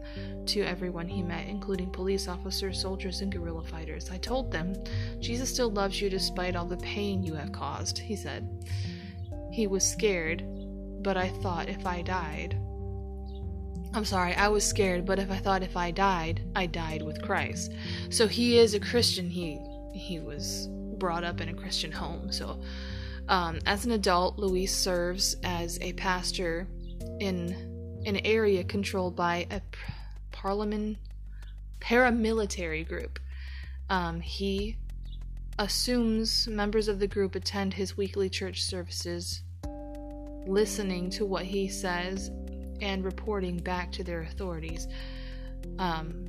[0.46, 4.10] to everyone he met, including police officers, soldiers, and guerrilla fighters.
[4.10, 4.74] I told them,
[5.20, 8.66] Jesus still loves you despite all the pain you have caused, he said.
[9.50, 10.44] He was scared,
[11.02, 12.58] but I thought if I died,
[13.94, 17.22] I'm sorry, I was scared, but if I thought if I died, I died with
[17.22, 17.72] Christ.
[18.10, 19.30] So he is a Christian.
[19.30, 19.60] He
[19.94, 20.66] he was
[20.98, 22.32] brought up in a Christian home.
[22.32, 22.60] So
[23.28, 26.66] um, as an adult, Luis serves as a pastor
[27.20, 29.60] in an area controlled by a
[30.32, 30.98] parliament
[31.80, 33.20] paramilitary group.
[33.88, 34.76] Um, he
[35.60, 39.42] assumes members of the group attend his weekly church services,
[40.48, 42.32] listening to what he says
[42.84, 44.86] and reporting back to their authorities.
[45.78, 46.26] Um,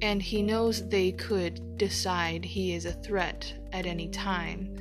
[0.00, 4.76] and he knows they could decide he is a threat at any time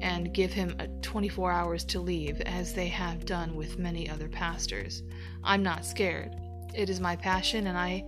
[0.00, 5.02] and give him 24 hours to leave, as they have done with many other pastors.
[5.44, 6.34] I'm not scared.
[6.74, 8.04] It is my passion, and I.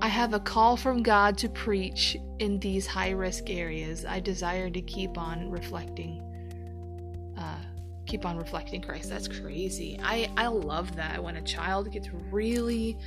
[0.00, 4.04] I have a call from God to preach in these high risk areas.
[4.04, 6.22] I desire to keep on reflecting
[7.36, 7.58] uh,
[8.08, 9.10] keep on reflecting Christ.
[9.10, 9.98] That's crazy.
[10.02, 12.98] I I love that when a child gets really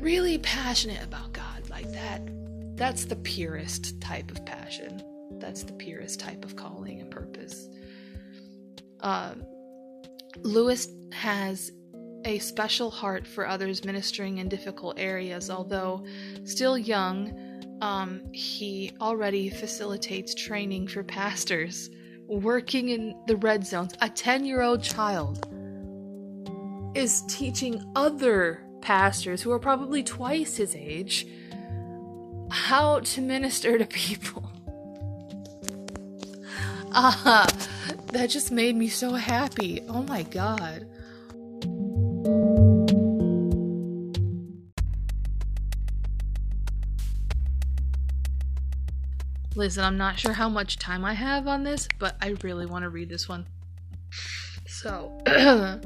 [0.00, 2.20] really passionate about God like that.
[2.76, 5.02] That's the purest type of passion.
[5.38, 7.68] That's the purest type of calling and purpose.
[9.00, 9.34] Uh,
[10.42, 11.72] Luis has
[12.24, 15.50] a special heart for others ministering in difficult areas.
[15.50, 16.04] Although
[16.44, 21.90] still young, um, he already facilitates training for pastors
[22.28, 25.46] working in the red zones, a 10 year old child
[26.94, 31.26] is teaching other pastors who are probably twice his age
[32.50, 34.50] how to minister to people.
[36.96, 37.48] Ah,
[38.12, 39.82] that just made me so happy.
[39.88, 40.86] Oh my god.
[49.56, 52.82] Listen, I'm not sure how much time I have on this, but I really want
[52.82, 53.46] to read this one.
[54.66, 55.16] So,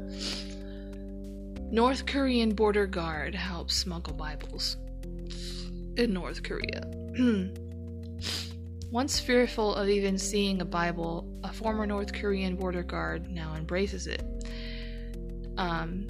[1.71, 4.77] North Korean border guard helps smuggle Bibles
[5.97, 6.81] in North Korea.
[8.91, 14.07] Once fearful of even seeing a Bible, a former North Korean border guard now embraces
[14.07, 14.23] it.
[15.57, 16.07] Um,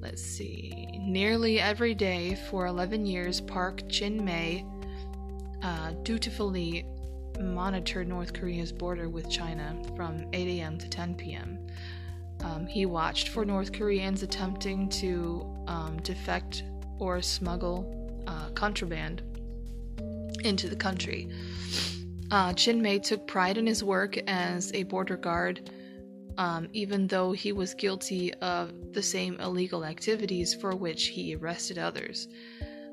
[0.00, 0.88] let's see.
[0.98, 4.64] Nearly every day for 11 years, Park Chin May
[5.64, 6.84] uh, dutifully
[7.40, 10.78] monitored North Korea's border with China from 8 a.m.
[10.78, 11.66] to 10 p.m.
[12.44, 16.64] Um, he watched for North Koreans attempting to um, defect
[16.98, 19.22] or smuggle uh, contraband
[20.44, 21.30] into the country.
[22.30, 25.70] Uh, Chin Mei took pride in his work as a border guard,
[26.36, 31.78] um, even though he was guilty of the same illegal activities for which he arrested
[31.78, 32.28] others.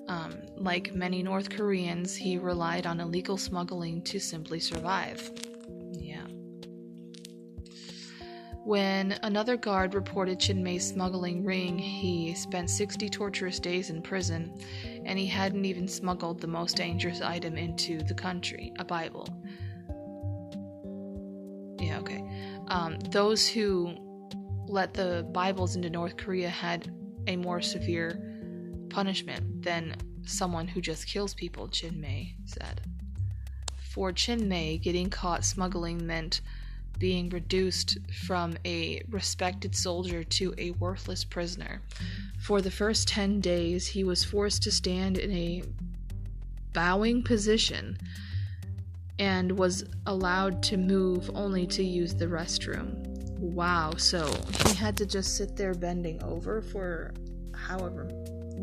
[0.07, 5.31] Um, like many North Koreans, he relied on illegal smuggling to simply survive.
[5.91, 6.25] Yeah.
[8.63, 14.53] When another guard reported Chinmay's smuggling ring, he spent 60 torturous days in prison,
[15.05, 19.27] and he hadn't even smuggled the most dangerous item into the country a Bible.
[21.79, 22.23] Yeah, okay.
[22.67, 23.95] Um, those who
[24.67, 26.93] let the Bibles into North Korea had
[27.27, 28.30] a more severe
[28.91, 32.81] punishment than someone who just kills people, Chin Mei said.
[33.91, 36.41] For Chin Mei, getting caught smuggling meant
[36.99, 41.81] being reduced from a respected soldier to a worthless prisoner.
[42.39, 45.63] For the first 10 days, he was forced to stand in a
[46.73, 47.97] bowing position
[49.17, 53.07] and was allowed to move only to use the restroom.
[53.39, 54.31] Wow, so
[54.67, 57.13] he had to just sit there bending over for
[57.53, 58.09] however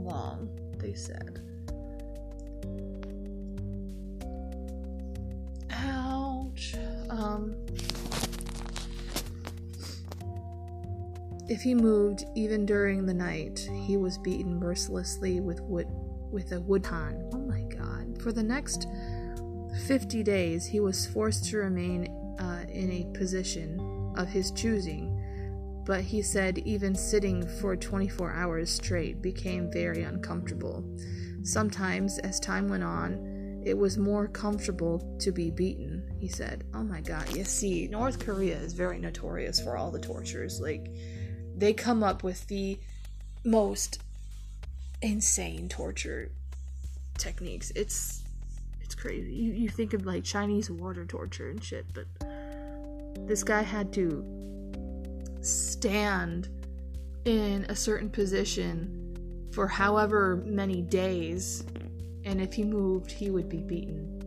[0.05, 1.41] long, they said.
[5.71, 6.75] Ouch.
[7.11, 7.55] Um,
[11.49, 15.87] if he moved even during the night, he was beaten mercilessly with wood
[16.31, 17.29] with a wood pan.
[17.33, 18.21] Oh my god.
[18.21, 18.87] For the next
[19.87, 25.08] 50 days, he was forced to remain uh, in a position of his choosing
[25.89, 30.85] but he said even sitting for 24 hours straight became very uncomfortable.
[31.43, 36.65] Sometimes, as time went on, it was more comfortable to be beaten, he said.
[36.75, 40.61] Oh my god, you see, North Korea is very notorious for all the tortures.
[40.61, 40.91] Like,
[41.57, 42.79] they come up with the
[43.47, 44.03] most
[45.01, 46.31] insane torture
[47.17, 47.73] techniques.
[47.75, 48.25] It's
[48.83, 49.33] it's crazy.
[49.33, 52.07] You, you think of like Chinese water torture and shit, but
[53.27, 54.39] this guy had to
[55.49, 56.49] stand
[57.25, 61.65] in a certain position for however many days,
[62.25, 64.19] and if he moved, he would be beaten.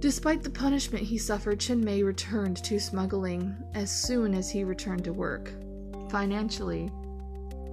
[0.00, 5.04] Despite the punishment he suffered, Chen Mei returned to smuggling as soon as he returned
[5.04, 5.52] to work.
[6.08, 6.90] Financially,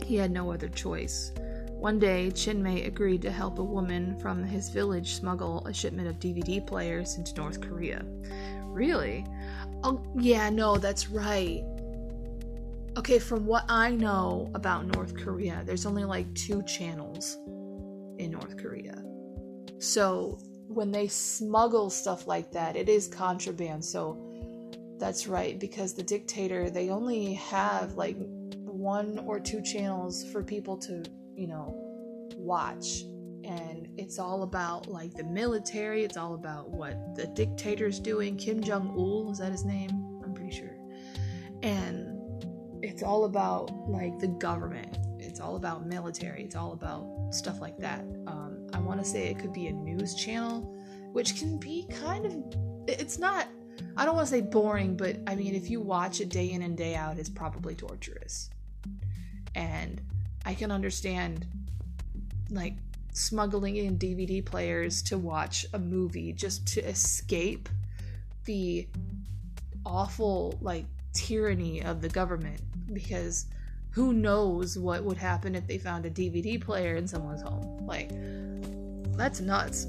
[0.03, 1.31] he had no other choice.
[1.69, 6.09] One day, Chen Mei agreed to help a woman from his village smuggle a shipment
[6.09, 8.03] of DVD players into North Korea.
[8.77, 9.25] Really?
[9.83, 11.63] Oh, yeah, no, that's right.
[12.95, 17.37] Okay, from what I know about North Korea, there's only like two channels
[18.19, 19.03] in North Korea.
[19.79, 23.83] So when they smuggle stuff like that, it is contraband.
[23.83, 24.15] So
[24.99, 30.77] that's right, because the dictator, they only have like one or two channels for people
[30.77, 31.03] to,
[31.35, 31.73] you know,
[32.35, 33.01] watch
[33.43, 36.03] and it's all about like the military.
[36.03, 38.37] It's all about what the dictator's doing.
[38.37, 40.21] Kim Jong Il is that his name?
[40.23, 40.77] I'm pretty sure.
[41.63, 42.13] And
[42.83, 44.97] it's all about like the government.
[45.19, 46.43] It's all about military.
[46.43, 48.01] It's all about stuff like that.
[48.27, 50.61] Um, I want to say it could be a news channel,
[51.11, 52.33] which can be kind of.
[52.87, 53.47] It's not.
[53.95, 56.61] I don't want to say boring, but I mean, if you watch it day in
[56.61, 58.49] and day out, it's probably torturous.
[59.55, 60.01] And
[60.45, 61.45] I can understand,
[62.49, 62.75] like,
[63.17, 67.67] smuggling in DVD players to watch a movie just to escape
[68.45, 68.87] the
[69.85, 72.61] awful like tyranny of the government.
[72.93, 73.47] Because
[73.89, 77.85] who knows what would happen if they found a DVD player in someone's home?
[77.87, 78.11] Like
[79.17, 79.87] that's nuts.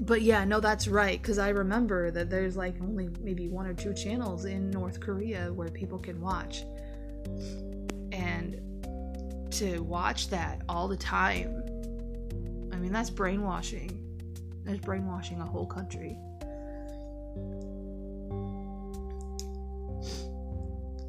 [0.00, 3.72] But yeah no that's right because i remember that there's like only maybe one or
[3.72, 6.64] two channels in north korea where people can watch.
[8.10, 8.60] And
[9.52, 11.62] to watch that all the time
[12.82, 13.98] mean, that's brainwashing.
[14.64, 16.18] That's brainwashing a whole country.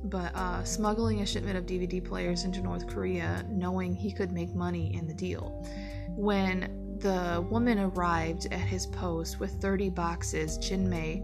[0.06, 4.54] But uh, smuggling a shipment of DVD players into North Korea, knowing he could make
[4.54, 5.66] money in the deal.
[6.10, 11.24] When the woman arrived at his post with 30 boxes, Chin Mei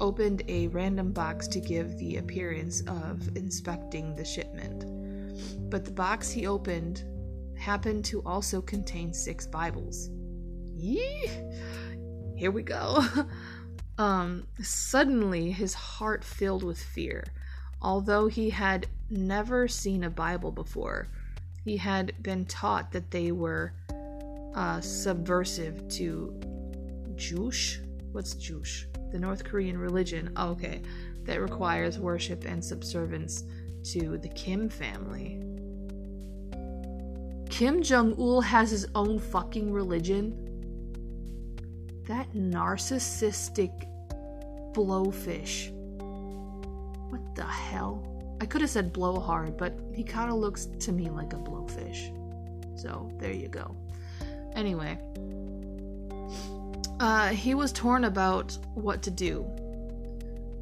[0.00, 4.84] opened a random box to give the appearance of inspecting the shipment.
[5.70, 7.04] But the box he opened
[7.58, 10.10] happened to also contain six Bibles.
[10.76, 11.30] Yee!
[12.36, 13.04] Here we go.
[13.98, 17.24] Um, suddenly, his heart filled with fear.
[17.82, 21.08] Although he had never seen a Bible before,
[21.64, 23.72] he had been taught that they were
[24.54, 26.32] uh, subversive to
[27.16, 27.80] Juche.
[28.12, 28.86] What's Juche?
[29.10, 30.32] The North Korean religion.
[30.36, 30.80] Oh, okay,
[31.24, 33.44] that requires worship and subservience
[33.92, 35.42] to the Kim family.
[37.58, 40.32] Kim Jong Il has his own fucking religion.
[42.06, 43.72] That narcissistic
[44.72, 45.72] blowfish.
[47.10, 48.36] What the hell?
[48.40, 52.14] I could have said blowhard, but he kind of looks to me like a blowfish.
[52.80, 53.74] So there you go.
[54.54, 54.96] Anyway,
[57.00, 59.44] uh, he was torn about what to do,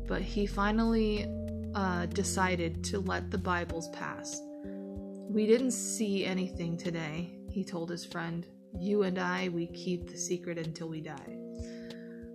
[0.09, 1.27] but he finally
[1.75, 4.41] uh, decided to let the Bibles pass.
[5.29, 8.47] We didn't see anything today, he told his friend.
[8.79, 11.37] You and I, we keep the secret until we die.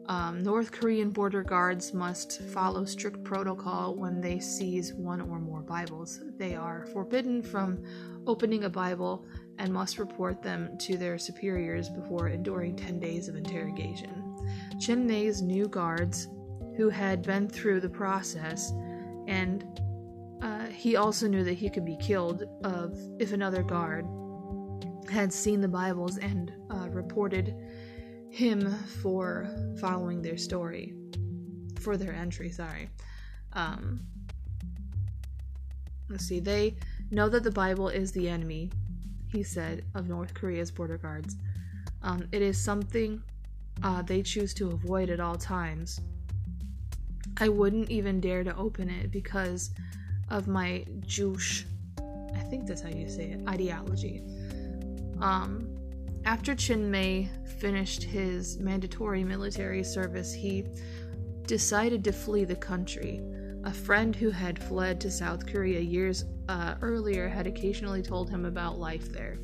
[0.08, 5.62] Um, North Korean border guards must follow strict protocol when they seize one or more
[5.62, 6.20] Bibles.
[6.38, 7.84] They are forbidden from
[8.28, 9.26] opening a Bible
[9.58, 14.36] and must report them to their superiors before enduring 10 days of interrogation.
[14.80, 16.28] Chin May's new guards,
[16.76, 18.74] who had been through the process,
[19.28, 19.81] and
[20.42, 24.06] uh, he also knew that he could be killed of if another guard
[25.10, 27.56] had seen the Bibles and uh, reported
[28.30, 30.94] him for following their story,
[31.80, 32.50] for their entry.
[32.50, 32.90] Sorry.
[33.54, 34.00] Um,
[36.10, 36.40] let's see.
[36.40, 36.78] They
[37.12, 38.72] know that the Bible is the enemy,
[39.32, 41.36] he said, of North Korea's border guards.
[42.04, 43.22] Um, it is something
[43.84, 46.00] uh, they choose to avoid at all times.
[47.38, 49.72] I wouldn't even dare to open it because
[50.32, 51.66] of my Juche,
[52.36, 54.24] I think that's how you say it, ideology.
[55.20, 55.68] Um,
[56.26, 57.30] after Chin May
[57.60, 60.66] finished his mandatory military service, he
[61.46, 63.22] decided to flee the country.
[63.66, 68.46] A friend who had fled to South Korea years uh, earlier had occasionally told him
[68.46, 69.38] about life there.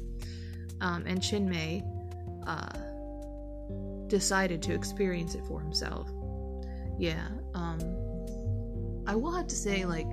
[0.81, 1.83] Um, and Chin May
[2.47, 2.69] uh,
[4.07, 6.09] decided to experience it for himself.
[6.97, 7.79] Yeah, um,
[9.05, 10.07] I will have to say, like,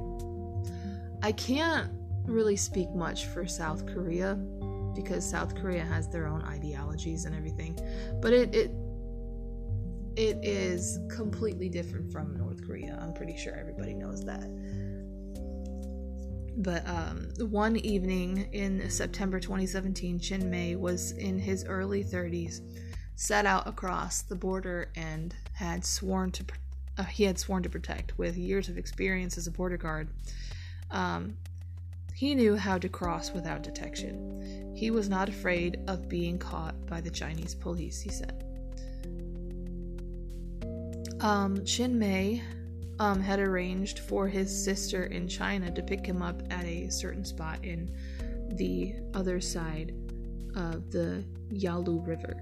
[1.25, 1.91] I can't
[2.27, 4.35] really speak much for South Korea
[4.95, 7.79] because South Korea has their own ideologies and everything,
[8.20, 8.70] but it it
[10.16, 12.99] it is completely different from North Korea.
[13.03, 14.51] I'm pretty sure everybody knows that.
[16.59, 22.61] But um, one evening in September 2017, Chin May was in his early 30s,
[23.16, 26.45] set out across the border and had sworn to
[26.99, 30.11] uh, he had sworn to protect with years of experience as a border guard.
[30.91, 31.37] Um,
[32.14, 34.72] he knew how to cross without detection.
[34.76, 38.45] He was not afraid of being caught by the Chinese police, he said.
[41.20, 41.64] Um,
[41.99, 42.43] May
[42.99, 47.24] um, had arranged for his sister in China to pick him up at a certain
[47.24, 47.91] spot in
[48.53, 49.95] the other side
[50.55, 52.37] of the Yalu River.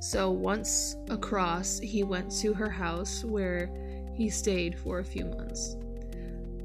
[0.00, 3.70] So once across, he went to her house where
[4.14, 5.76] he stayed for a few months.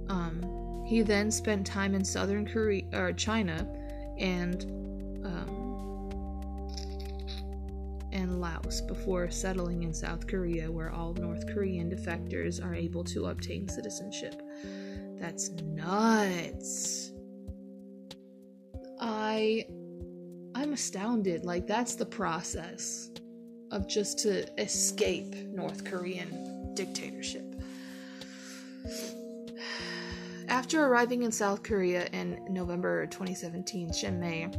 [0.09, 0.41] Um,
[0.87, 3.67] he then spent time in southern Korea or China
[4.17, 4.63] and
[5.25, 6.09] um,
[8.13, 13.25] and Laos before settling in South Korea, where all North Korean defectors are able to
[13.25, 14.41] obtain citizenship.
[15.19, 17.11] That's nuts.
[19.01, 19.65] I
[20.55, 21.43] I'm astounded.
[21.43, 23.11] Like that's the process
[23.71, 27.43] of just to escape North Korean dictatorship.
[30.49, 34.49] After arriving in South Korea in November 2017, Chin May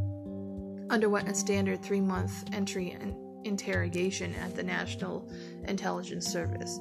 [0.91, 3.15] underwent a standard three month entry and
[3.45, 5.27] interrogation at the National
[5.67, 6.79] Intelligence Service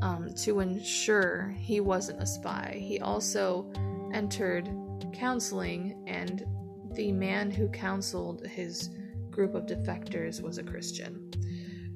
[0.00, 2.78] um, to ensure he wasn't a spy.
[2.82, 3.70] He also
[4.14, 4.70] entered
[5.12, 6.46] counseling, and
[6.94, 8.88] the man who counseled his
[9.30, 11.30] group of defectors was a Christian.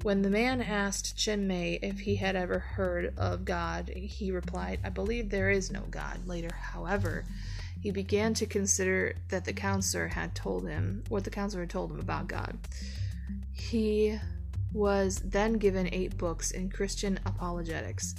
[0.07, 4.79] When the man asked Chin May if he had ever heard of God, he replied,
[4.85, 6.25] I believe there is no God.
[6.25, 7.25] Later, however,
[7.81, 11.91] he began to consider that the counselor had told him what the counselor had told
[11.91, 12.57] him about God.
[13.51, 14.17] He
[14.71, 18.15] was then given eight books in Christian apologetics,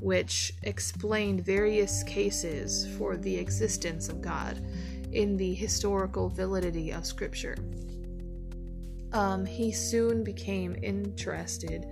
[0.00, 4.64] which explained various cases for the existence of God
[5.10, 7.56] in the historical validity of Scripture.
[9.12, 11.86] Um, he soon became interested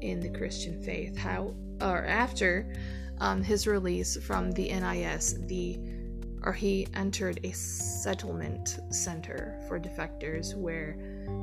[0.00, 1.16] in the Christian faith.
[1.16, 2.72] How or after
[3.18, 5.78] um, his release from the NIS, the
[6.44, 10.96] or he entered a settlement center for defectors where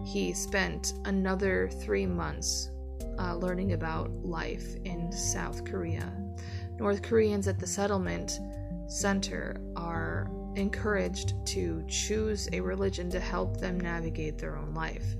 [0.06, 2.70] he spent another three months
[3.18, 6.12] uh, learning about life in South Korea.
[6.78, 8.40] North Koreans at the settlement
[8.88, 15.16] center are encouraged to choose a religion to help them navigate their own life.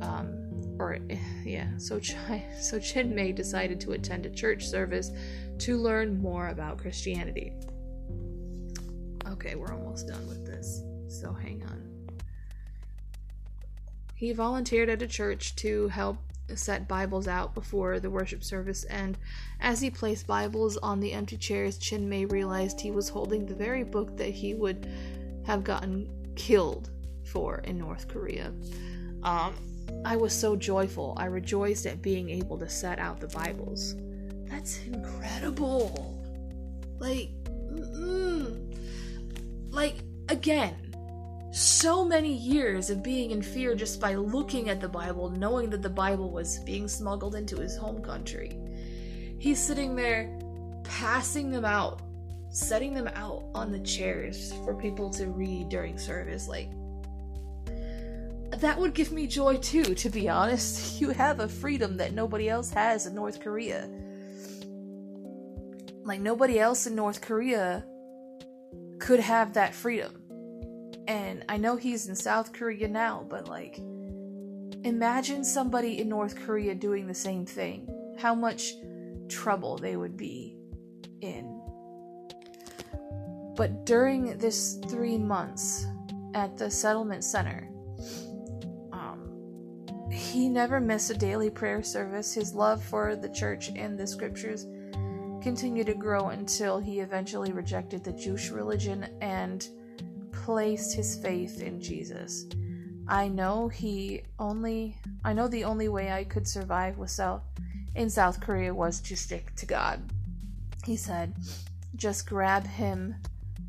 [0.00, 0.98] Um, or
[1.44, 2.16] yeah, so Ch-
[2.60, 5.10] so Chin Mei decided to attend a church service
[5.58, 7.52] to learn more about Christianity.
[9.28, 11.88] Okay, we're almost done with this, so hang on.
[14.14, 16.18] He volunteered at a church to help
[16.58, 19.18] set Bibles out before the worship service, and
[19.60, 23.54] as he placed Bibles on the empty chairs, Chin Mei realized he was holding the
[23.54, 24.86] very book that he would
[25.46, 26.90] have gotten killed
[27.24, 28.52] for in North Korea.
[29.22, 29.54] Um,
[30.04, 31.14] I was so joyful.
[31.16, 33.94] I rejoiced at being able to set out the Bibles.
[34.46, 36.18] That's incredible.
[36.98, 38.76] Like, mm,
[39.70, 39.96] like
[40.28, 40.91] again,
[41.52, 45.82] so many years of being in fear just by looking at the Bible, knowing that
[45.82, 48.58] the Bible was being smuggled into his home country.
[49.38, 50.38] He's sitting there
[50.82, 52.00] passing them out,
[52.48, 56.48] setting them out on the chairs for people to read during service.
[56.48, 56.70] Like,
[58.60, 60.90] that would give me joy too, to be honest.
[61.02, 63.90] You have a freedom that nobody else has in North Korea.
[66.04, 67.84] Like, nobody else in North Korea
[69.00, 70.21] could have that freedom
[71.12, 73.76] and I know he's in South Korea now, but like,
[74.82, 77.86] imagine somebody in North Korea doing the same thing.
[78.18, 78.72] How much
[79.28, 80.56] trouble they would be
[81.20, 81.60] in.
[83.56, 85.84] But during this three months
[86.32, 87.68] at the settlement center,
[88.94, 92.32] um, he never missed a daily prayer service.
[92.32, 94.66] His love for the church and the scriptures
[95.42, 99.68] continued to grow until he eventually rejected the Juche religion and
[100.44, 102.46] placed his faith in Jesus.
[103.08, 107.42] I know he only I know the only way I could survive with South
[107.94, 110.00] in South Korea was to stick to God.
[110.84, 111.34] He said,
[111.94, 113.14] just grab him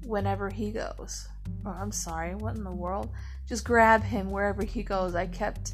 [0.06, 1.28] whenever he goes.
[1.66, 3.10] Oh, I'm sorry, what in the world?
[3.48, 5.14] Just grab him wherever he goes.
[5.14, 5.74] I kept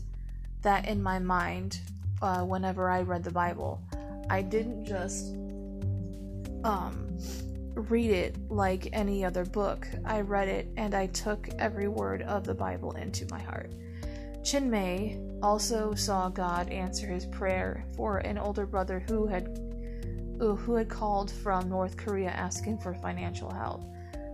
[0.63, 1.79] that in my mind
[2.21, 3.81] uh, whenever I read the Bible.
[4.29, 5.35] I didn't just
[6.65, 7.17] um
[7.73, 9.87] read it like any other book.
[10.05, 13.71] I read it and I took every word of the Bible into my heart.
[14.43, 19.59] Chin Mei also saw God answer his prayer for an older brother who had
[20.41, 23.83] uh, who had called from North Korea asking for financial help.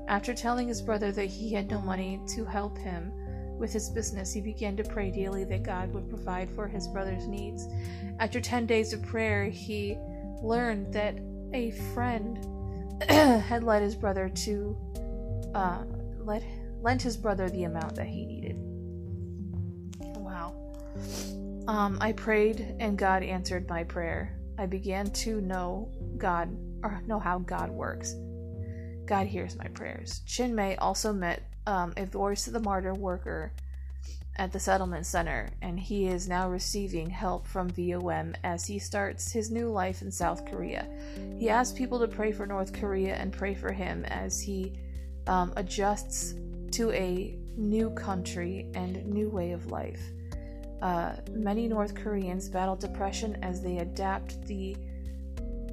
[0.07, 3.11] After telling his brother that he had no money to help him
[3.57, 7.27] with his business, he began to pray daily that God would provide for his brother's
[7.27, 7.67] needs.
[8.19, 9.97] After 10 days of prayer, he
[10.43, 11.17] learned that
[11.53, 12.37] a friend
[13.09, 14.77] had led his brother to
[15.53, 15.83] uh,
[16.19, 16.43] let
[16.81, 18.55] lent his brother the amount that he needed.
[19.99, 20.53] Wow.
[21.67, 24.37] Um, I prayed and God answered my prayer.
[24.57, 28.15] I began to know God or know how God works.
[29.05, 30.21] God hears my prayers.
[30.25, 33.51] Chin Mei also met um, a voice of the martyr worker
[34.37, 39.31] at the settlement center, and he is now receiving help from VOM as he starts
[39.31, 40.87] his new life in South Korea.
[41.37, 44.73] He asks people to pray for North Korea and pray for him as he
[45.27, 46.35] um, adjusts
[46.71, 50.01] to a new country and new way of life.
[50.81, 54.75] Uh, many North Koreans battle depression as they adapt the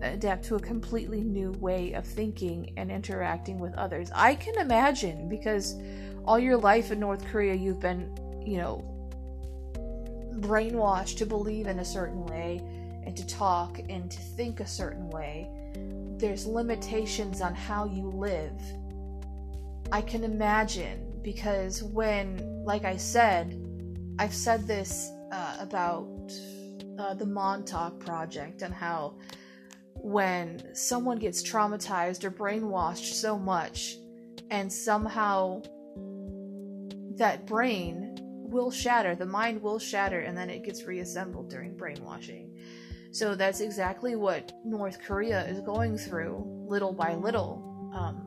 [0.01, 4.11] adapt to a completely new way of thinking and interacting with others.
[4.15, 5.77] I can imagine because
[6.25, 8.15] all your life in North Korea you've been
[8.45, 8.85] you know,
[10.41, 12.61] brainwashed to believe in a certain way
[13.05, 15.49] and to talk and to think a certain way.
[16.19, 18.61] There's limitations on how you live.
[19.91, 23.61] I can imagine because when, like I said,
[24.19, 26.33] I've said this uh, about
[26.99, 29.15] uh, the Montauk Project and how
[29.95, 33.97] when someone gets traumatized or brainwashed so much
[34.51, 35.63] and somehow
[37.23, 42.59] that brain will shatter, the mind will shatter, and then it gets reassembled during brainwashing.
[43.13, 48.27] So that's exactly what North Korea is going through, little by little, um,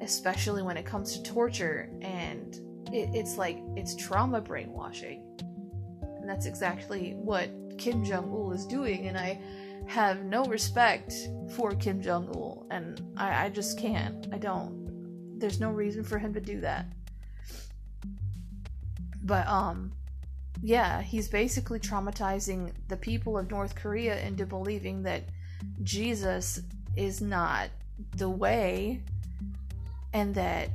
[0.00, 1.90] especially when it comes to torture.
[2.00, 2.56] And
[2.92, 5.22] it, it's like it's trauma brainwashing.
[6.02, 9.06] And that's exactly what Kim Jong il is doing.
[9.06, 9.40] And I
[9.86, 11.14] have no respect
[11.54, 14.26] for Kim Jong il, and I, I just can't.
[14.32, 15.38] I don't.
[15.38, 16.86] There's no reason for him to do that.
[19.22, 19.92] But um
[20.60, 25.22] yeah, he's basically traumatizing the people of North Korea into believing that
[25.82, 26.60] Jesus
[26.96, 27.70] is not
[28.16, 29.00] the way
[30.12, 30.68] and that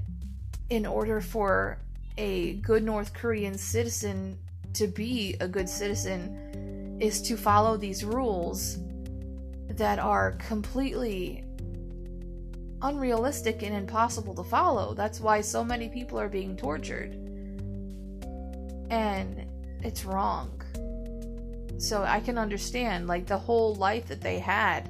[0.69, 1.77] in order for
[2.17, 4.37] a good North Korean citizen
[4.73, 8.77] to be a good citizen, is to follow these rules
[9.69, 11.43] that are completely
[12.81, 14.93] unrealistic and impossible to follow.
[14.93, 17.26] That's why so many people are being tortured.
[18.89, 19.45] And
[19.83, 20.61] it's wrong.
[21.77, 24.89] So I can understand like the whole life that they had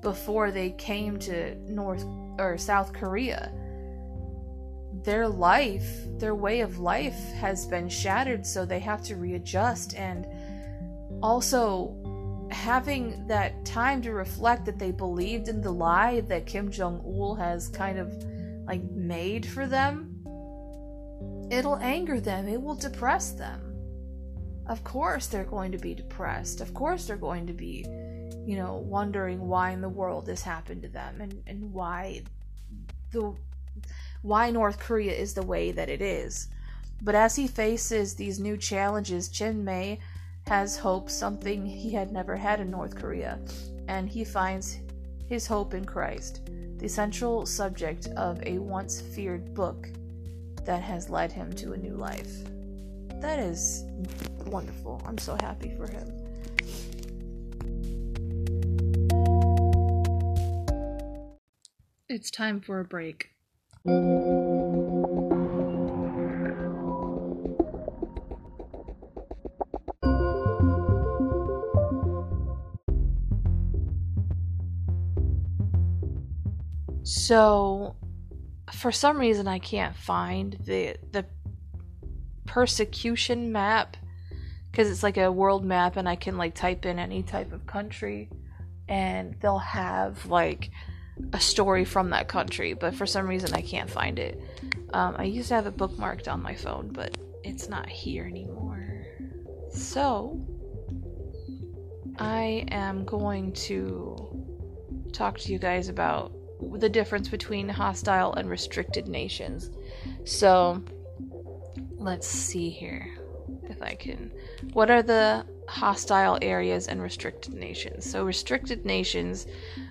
[0.00, 2.04] before they came to North
[2.38, 3.52] or South Korea.
[5.04, 5.88] Their life,
[6.18, 10.26] their way of life has been shattered so they have to readjust and
[11.22, 11.96] also
[12.50, 17.34] having that time to reflect that they believed in the lie that Kim Jong Il
[17.34, 18.12] has kind of
[18.66, 20.11] like made for them,
[21.52, 23.60] it'll anger them, it will depress them.
[24.66, 26.62] Of course, they're going to be depressed.
[26.62, 27.84] Of course, they're going to be,
[28.46, 32.22] you know, wondering why in the world this happened to them and, and why
[33.10, 33.34] the
[34.22, 36.48] why North Korea is the way that it is.
[37.02, 39.98] But as he faces these new challenges, Chin Mei
[40.46, 43.40] has hope, something he had never had in North Korea,
[43.88, 44.78] and he finds
[45.26, 46.48] his hope in Christ,
[46.78, 49.88] the central subject of a once feared book
[50.64, 52.44] that has led him to a new life.
[53.20, 53.84] That is
[54.46, 55.02] wonderful.
[55.06, 56.08] I'm so happy for him.
[62.08, 63.30] It's time for a break.
[77.04, 77.96] So,
[78.72, 81.26] for some reason, I can't find the the
[82.46, 83.96] persecution map
[84.70, 87.66] because it's like a world map, and I can like type in any type of
[87.66, 88.30] country,
[88.88, 90.70] and they'll have like
[91.32, 92.72] a story from that country.
[92.74, 94.40] But for some reason, I can't find it.
[94.92, 99.04] Um, I used to have it bookmarked on my phone, but it's not here anymore.
[99.70, 100.40] So,
[102.18, 104.44] I am going to
[105.12, 106.32] talk to you guys about
[106.70, 109.70] the difference between hostile and restricted nations.
[110.24, 110.82] So,
[111.98, 113.08] let's see here
[113.68, 114.30] if I can.
[114.72, 118.08] What are the hostile areas and restricted nations?
[118.08, 119.46] So, restricted nations,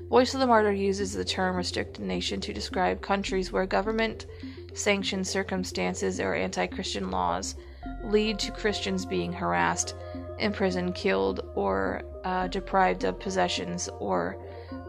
[0.09, 4.25] Voice of the Martyr uses the term restricted nation to describe countries where government
[4.73, 7.55] sanctioned circumstances or anti Christian laws
[8.03, 9.95] lead to Christians being harassed,
[10.37, 14.37] imprisoned, killed, or uh, deprived of possessions or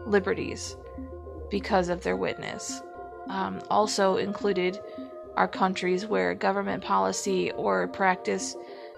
[0.05, 0.75] liberties
[1.53, 2.81] because of their witness.
[3.29, 4.79] Um, also included
[5.35, 8.55] are countries where government policy or practice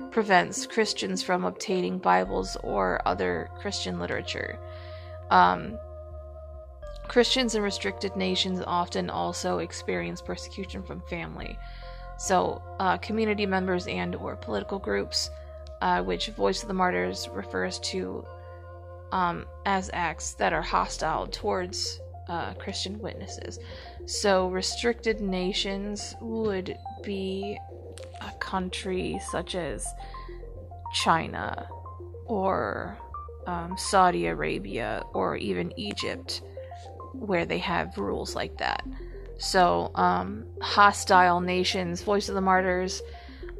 [0.10, 4.58] prevents Christians from obtaining Bibles or other Christian literature.
[5.32, 5.78] Um,
[7.10, 11.60] Christians in restricted nations often also experience persecution from family.
[12.18, 15.30] So, uh, community members and or political groups,
[15.82, 18.26] uh, which Voice of the Martyrs refers to
[19.12, 23.60] um, as acts that are hostile towards uh, Christian witnesses.
[24.06, 27.58] So, restricted nations would be
[28.22, 29.88] a country such as
[30.94, 31.68] China
[32.26, 32.98] or
[33.48, 36.42] um, Saudi Arabia or even Egypt,
[37.14, 38.84] where they have rules like that.
[39.38, 43.02] So, um, hostile nations, Voice of the Martyrs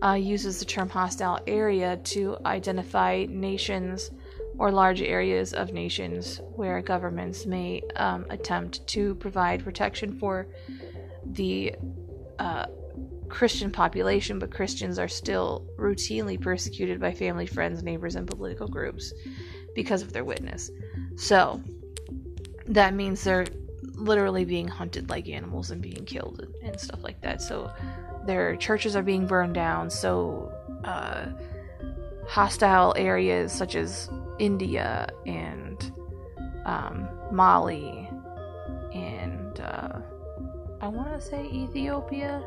[0.04, 4.12] uh, uses the term hostile area to identify nations
[4.58, 10.48] or large areas of nations where governments may um, attempt to provide protection for
[11.26, 11.76] the
[12.40, 12.66] uh,
[13.28, 19.14] Christian population, but Christians are still routinely persecuted by family, friends, neighbors, and political groups
[19.74, 20.72] because of their witness.
[21.18, 21.62] So
[22.68, 23.48] that means they're
[23.82, 27.42] literally being hunted like animals and being killed and stuff like that.
[27.42, 27.72] So
[28.26, 29.90] their churches are being burned down.
[29.90, 30.52] So
[30.84, 31.28] uh,
[32.28, 34.10] hostile areas such as
[34.40, 35.92] India and
[36.66, 38.10] um, Mali
[38.94, 40.00] and uh,
[40.82, 42.44] I want to say Ethiopia.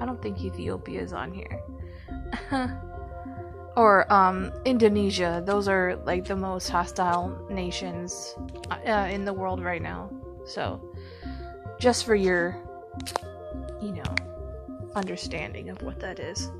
[0.00, 1.60] I don't think Ethiopia is on here.
[3.76, 5.42] or um, Indonesia.
[5.44, 8.34] Those are like the most hostile nations
[8.70, 10.10] uh, in the world right now.
[10.44, 10.80] So,
[11.78, 12.56] just for your,
[13.80, 14.14] you know,
[14.94, 16.50] understanding of what that is.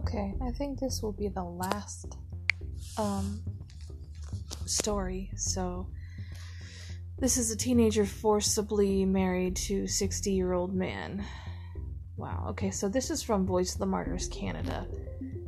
[0.00, 2.16] Okay, I think this will be the last
[2.96, 3.42] um,
[4.64, 5.30] story.
[5.36, 5.88] So,
[7.18, 11.22] this is a teenager forcibly married to 60 year old man.
[12.16, 14.86] Wow, okay, so this is from Voice of the Martyrs Canada.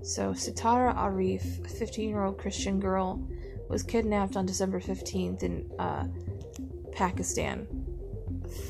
[0.02, 3.26] So, Sitara Arif, a 15 year old Christian girl,
[3.70, 6.08] was kidnapped on December 15th in uh,
[6.92, 7.66] Pakistan.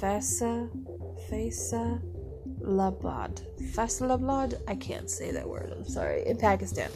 [0.00, 0.70] Fesa
[2.62, 3.42] Faisalabad.
[3.72, 4.60] Faisalabad?
[4.68, 6.26] I can't say that word, I'm sorry.
[6.26, 6.90] In Pakistan.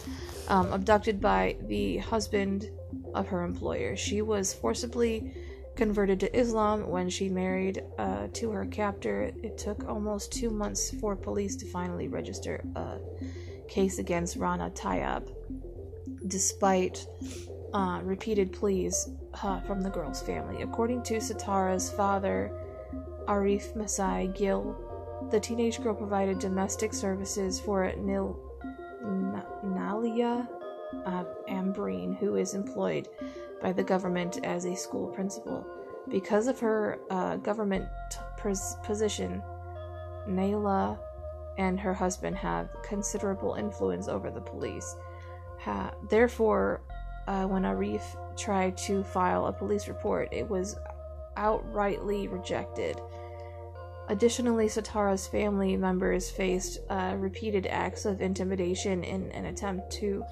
[0.49, 2.71] Um, abducted by the husband
[3.15, 3.97] of her employer.
[3.97, 5.33] She was forcibly
[5.75, 9.33] converted to Islam when she married uh, to her captor.
[9.43, 12.99] It took almost two months for police to finally register a
[13.69, 15.29] case against Rana Tayab,
[16.29, 17.07] despite
[17.75, 19.11] uh, repeated pleas
[19.43, 20.63] uh, from the girl's family.
[20.63, 22.53] According to Sitara's father,
[23.27, 24.77] Arif Masih Gill,
[25.31, 28.39] the teenage girl provided domestic services for Nil
[29.03, 30.49] N- Nalia
[31.05, 33.09] uh, Ambreen, who is employed
[33.61, 35.67] by the government as a school principal.
[36.09, 37.87] Because of her uh, government
[38.37, 39.43] pos- position,
[40.29, 40.99] Naila
[41.59, 44.97] and her husband have considerable influence over the police.
[45.61, 46.83] Ha- therefore,
[47.27, 48.03] uh, when Arif
[48.37, 50.77] tried to file a police report, it was
[51.37, 53.01] outrightly rejected.
[54.09, 60.25] Additionally, Sitara's family members faced uh, repeated acts of intimidation in an attempt to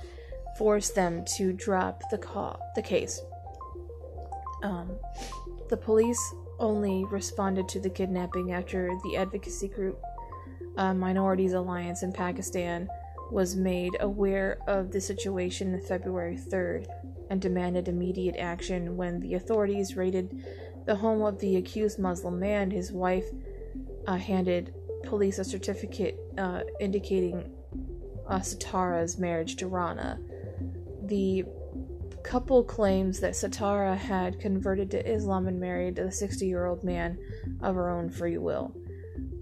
[0.57, 3.21] force them to drop the, the case.
[4.63, 4.93] Um,
[5.69, 10.01] the police only responded to the kidnapping after the advocacy group
[10.77, 12.89] uh, Minorities Alliance in Pakistan
[13.31, 16.87] was made aware of the situation on February 3rd
[17.31, 20.45] and demanded immediate action when the authorities raided
[20.87, 22.71] the home of the accused Muslim man.
[22.71, 23.25] His wife
[24.07, 24.75] uh, handed
[25.05, 27.51] police a certificate uh, indicating
[28.29, 30.19] uh, Sitara's marriage to Rana.
[31.05, 31.45] The
[32.25, 37.19] couple claims that Sitara had converted to Islam and married a 60 year old man
[37.63, 38.75] of her own free will.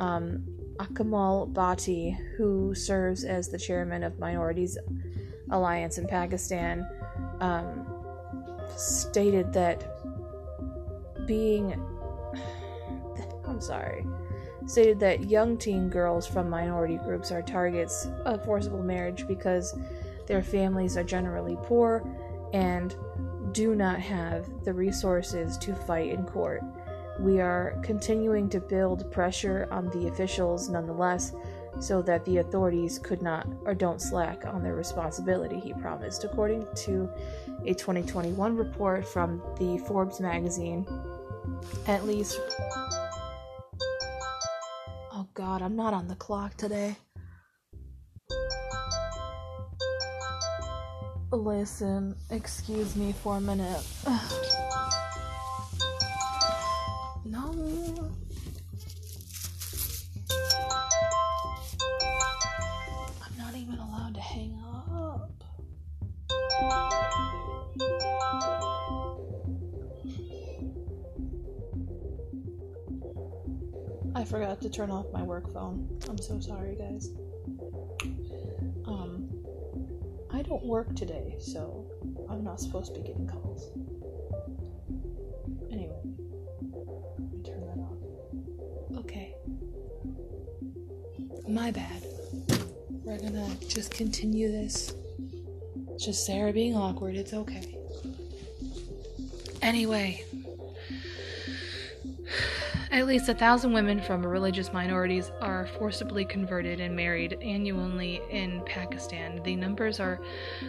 [0.01, 0.45] Um,
[0.79, 4.77] Akmal Bhatti, who serves as the chairman of Minorities
[5.51, 6.87] Alliance in Pakistan,
[7.41, 7.87] um,
[8.77, 9.87] stated that
[11.27, 11.81] being.
[13.47, 14.05] I'm sorry.
[14.67, 19.79] Stated that young teen girls from minority groups are targets of forcible marriage because
[20.27, 22.05] their families are generally poor
[22.53, 22.95] and
[23.53, 26.63] do not have the resources to fight in court.
[27.19, 31.33] We are continuing to build pressure on the officials nonetheless
[31.81, 36.25] so that the authorities could not or don't slack on their responsibility, he promised.
[36.25, 37.09] According to
[37.65, 40.87] a 2021 report from the Forbes magazine,
[41.87, 42.39] at least.
[45.35, 46.97] God, I'm not on the clock today.
[51.31, 53.83] Listen, excuse me for a minute.
[74.33, 75.87] forgot to turn off my work phone.
[76.09, 77.11] I'm so sorry, guys.
[78.87, 79.29] Um,
[80.33, 81.85] I don't work today, so
[82.31, 83.71] I'm not supposed to be getting calls.
[85.71, 86.01] Anyway,
[86.73, 89.01] let me turn that off.
[89.05, 89.35] Okay.
[91.47, 92.03] My bad.
[93.05, 94.95] We're gonna just continue this.
[95.91, 97.77] It's just Sarah being awkward, it's okay.
[99.61, 100.25] Anyway,
[102.93, 108.63] at least a thousand women from religious minorities are forcibly converted and married annually in
[108.67, 109.43] Pakistan.
[109.43, 110.21] The numbers are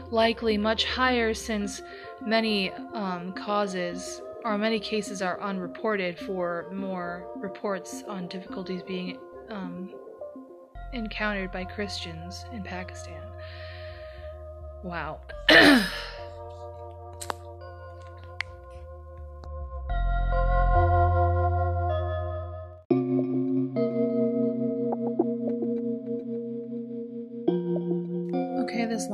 [0.10, 1.82] likely much higher since
[2.26, 9.18] many um, causes or many cases are unreported for more reports on difficulties being
[9.50, 9.94] um,
[10.94, 13.22] encountered by Christians in Pakistan.
[14.82, 15.20] Wow.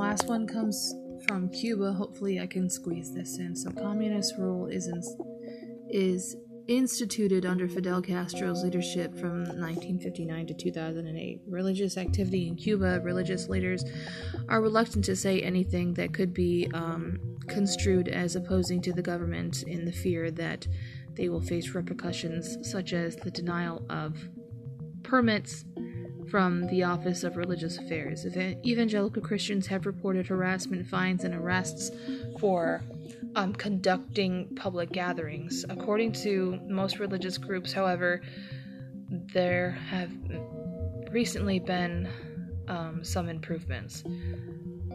[0.09, 0.95] last one comes
[1.27, 1.93] from Cuba.
[1.93, 3.55] Hopefully, I can squeeze this in.
[3.55, 5.03] So, communist rule is in,
[5.87, 6.35] is
[6.67, 11.41] instituted under Fidel Castro's leadership from 1959 to 2008.
[11.47, 13.83] Religious activity in Cuba, religious leaders
[14.47, 19.61] are reluctant to say anything that could be um, construed as opposing to the government
[19.67, 20.67] in the fear that
[21.13, 24.17] they will face repercussions such as the denial of
[25.03, 25.65] permits
[26.29, 28.25] from the Office of Religious Affairs.
[28.65, 31.91] Evangelical Christians have reported harassment, fines, and arrests
[32.39, 32.83] for
[33.35, 35.65] um, conducting public gatherings.
[35.69, 38.21] According to most religious groups, however,
[39.09, 40.11] there have
[41.11, 42.07] recently been
[42.67, 44.03] um, some improvements.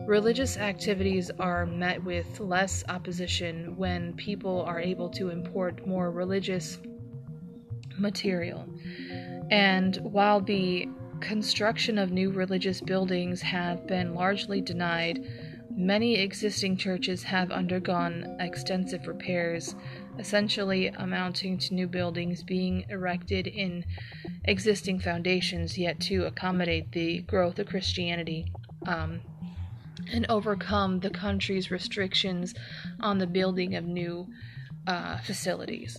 [0.06, 6.78] Religious activities are met with less opposition when people are able to import more religious
[7.98, 8.68] material.
[9.50, 10.88] And while the
[11.20, 15.24] construction of new religious buildings have been largely denied,
[15.70, 19.74] many existing churches have undergone extensive repairs,
[20.18, 23.84] essentially amounting to new buildings being erected in
[24.44, 28.52] existing foundations, yet to accommodate the growth of Christianity.
[28.86, 29.20] Um,
[30.12, 32.54] and overcome the country's restrictions
[33.00, 34.28] on the building of new
[34.86, 35.98] uh, facilities.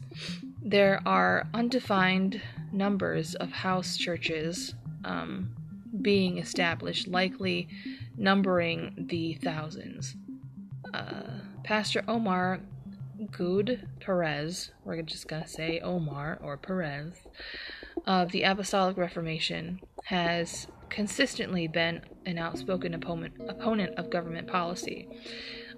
[0.61, 2.41] There are undefined
[2.71, 4.75] numbers of house churches
[5.05, 5.55] um,
[6.01, 7.69] being established, likely
[8.17, 10.15] numbering the thousands.
[10.93, 12.59] Uh, Pastor Omar
[13.31, 17.13] Gude Perez, we're just going to say Omar or Perez,
[18.05, 25.07] of the Apostolic Reformation, has consistently been an outspoken opponent, opponent of government policy.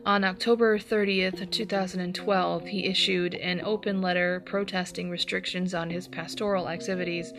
[0.06, 7.34] On October 30th, 2012, he issued an open letter protesting restrictions on his pastoral activities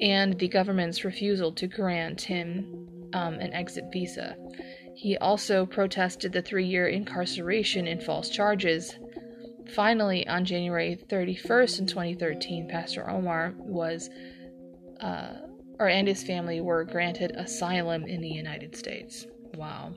[0.00, 4.36] and the government's refusal to grant him um, an exit visa.
[4.94, 8.94] He also protested the three year incarceration in false charges.
[9.74, 14.10] Finally, on January 31st in 2013, Pastor Omar was,
[15.00, 15.34] uh,
[15.78, 19.26] or and his family were granted asylum in the United States.
[19.54, 19.94] Wow.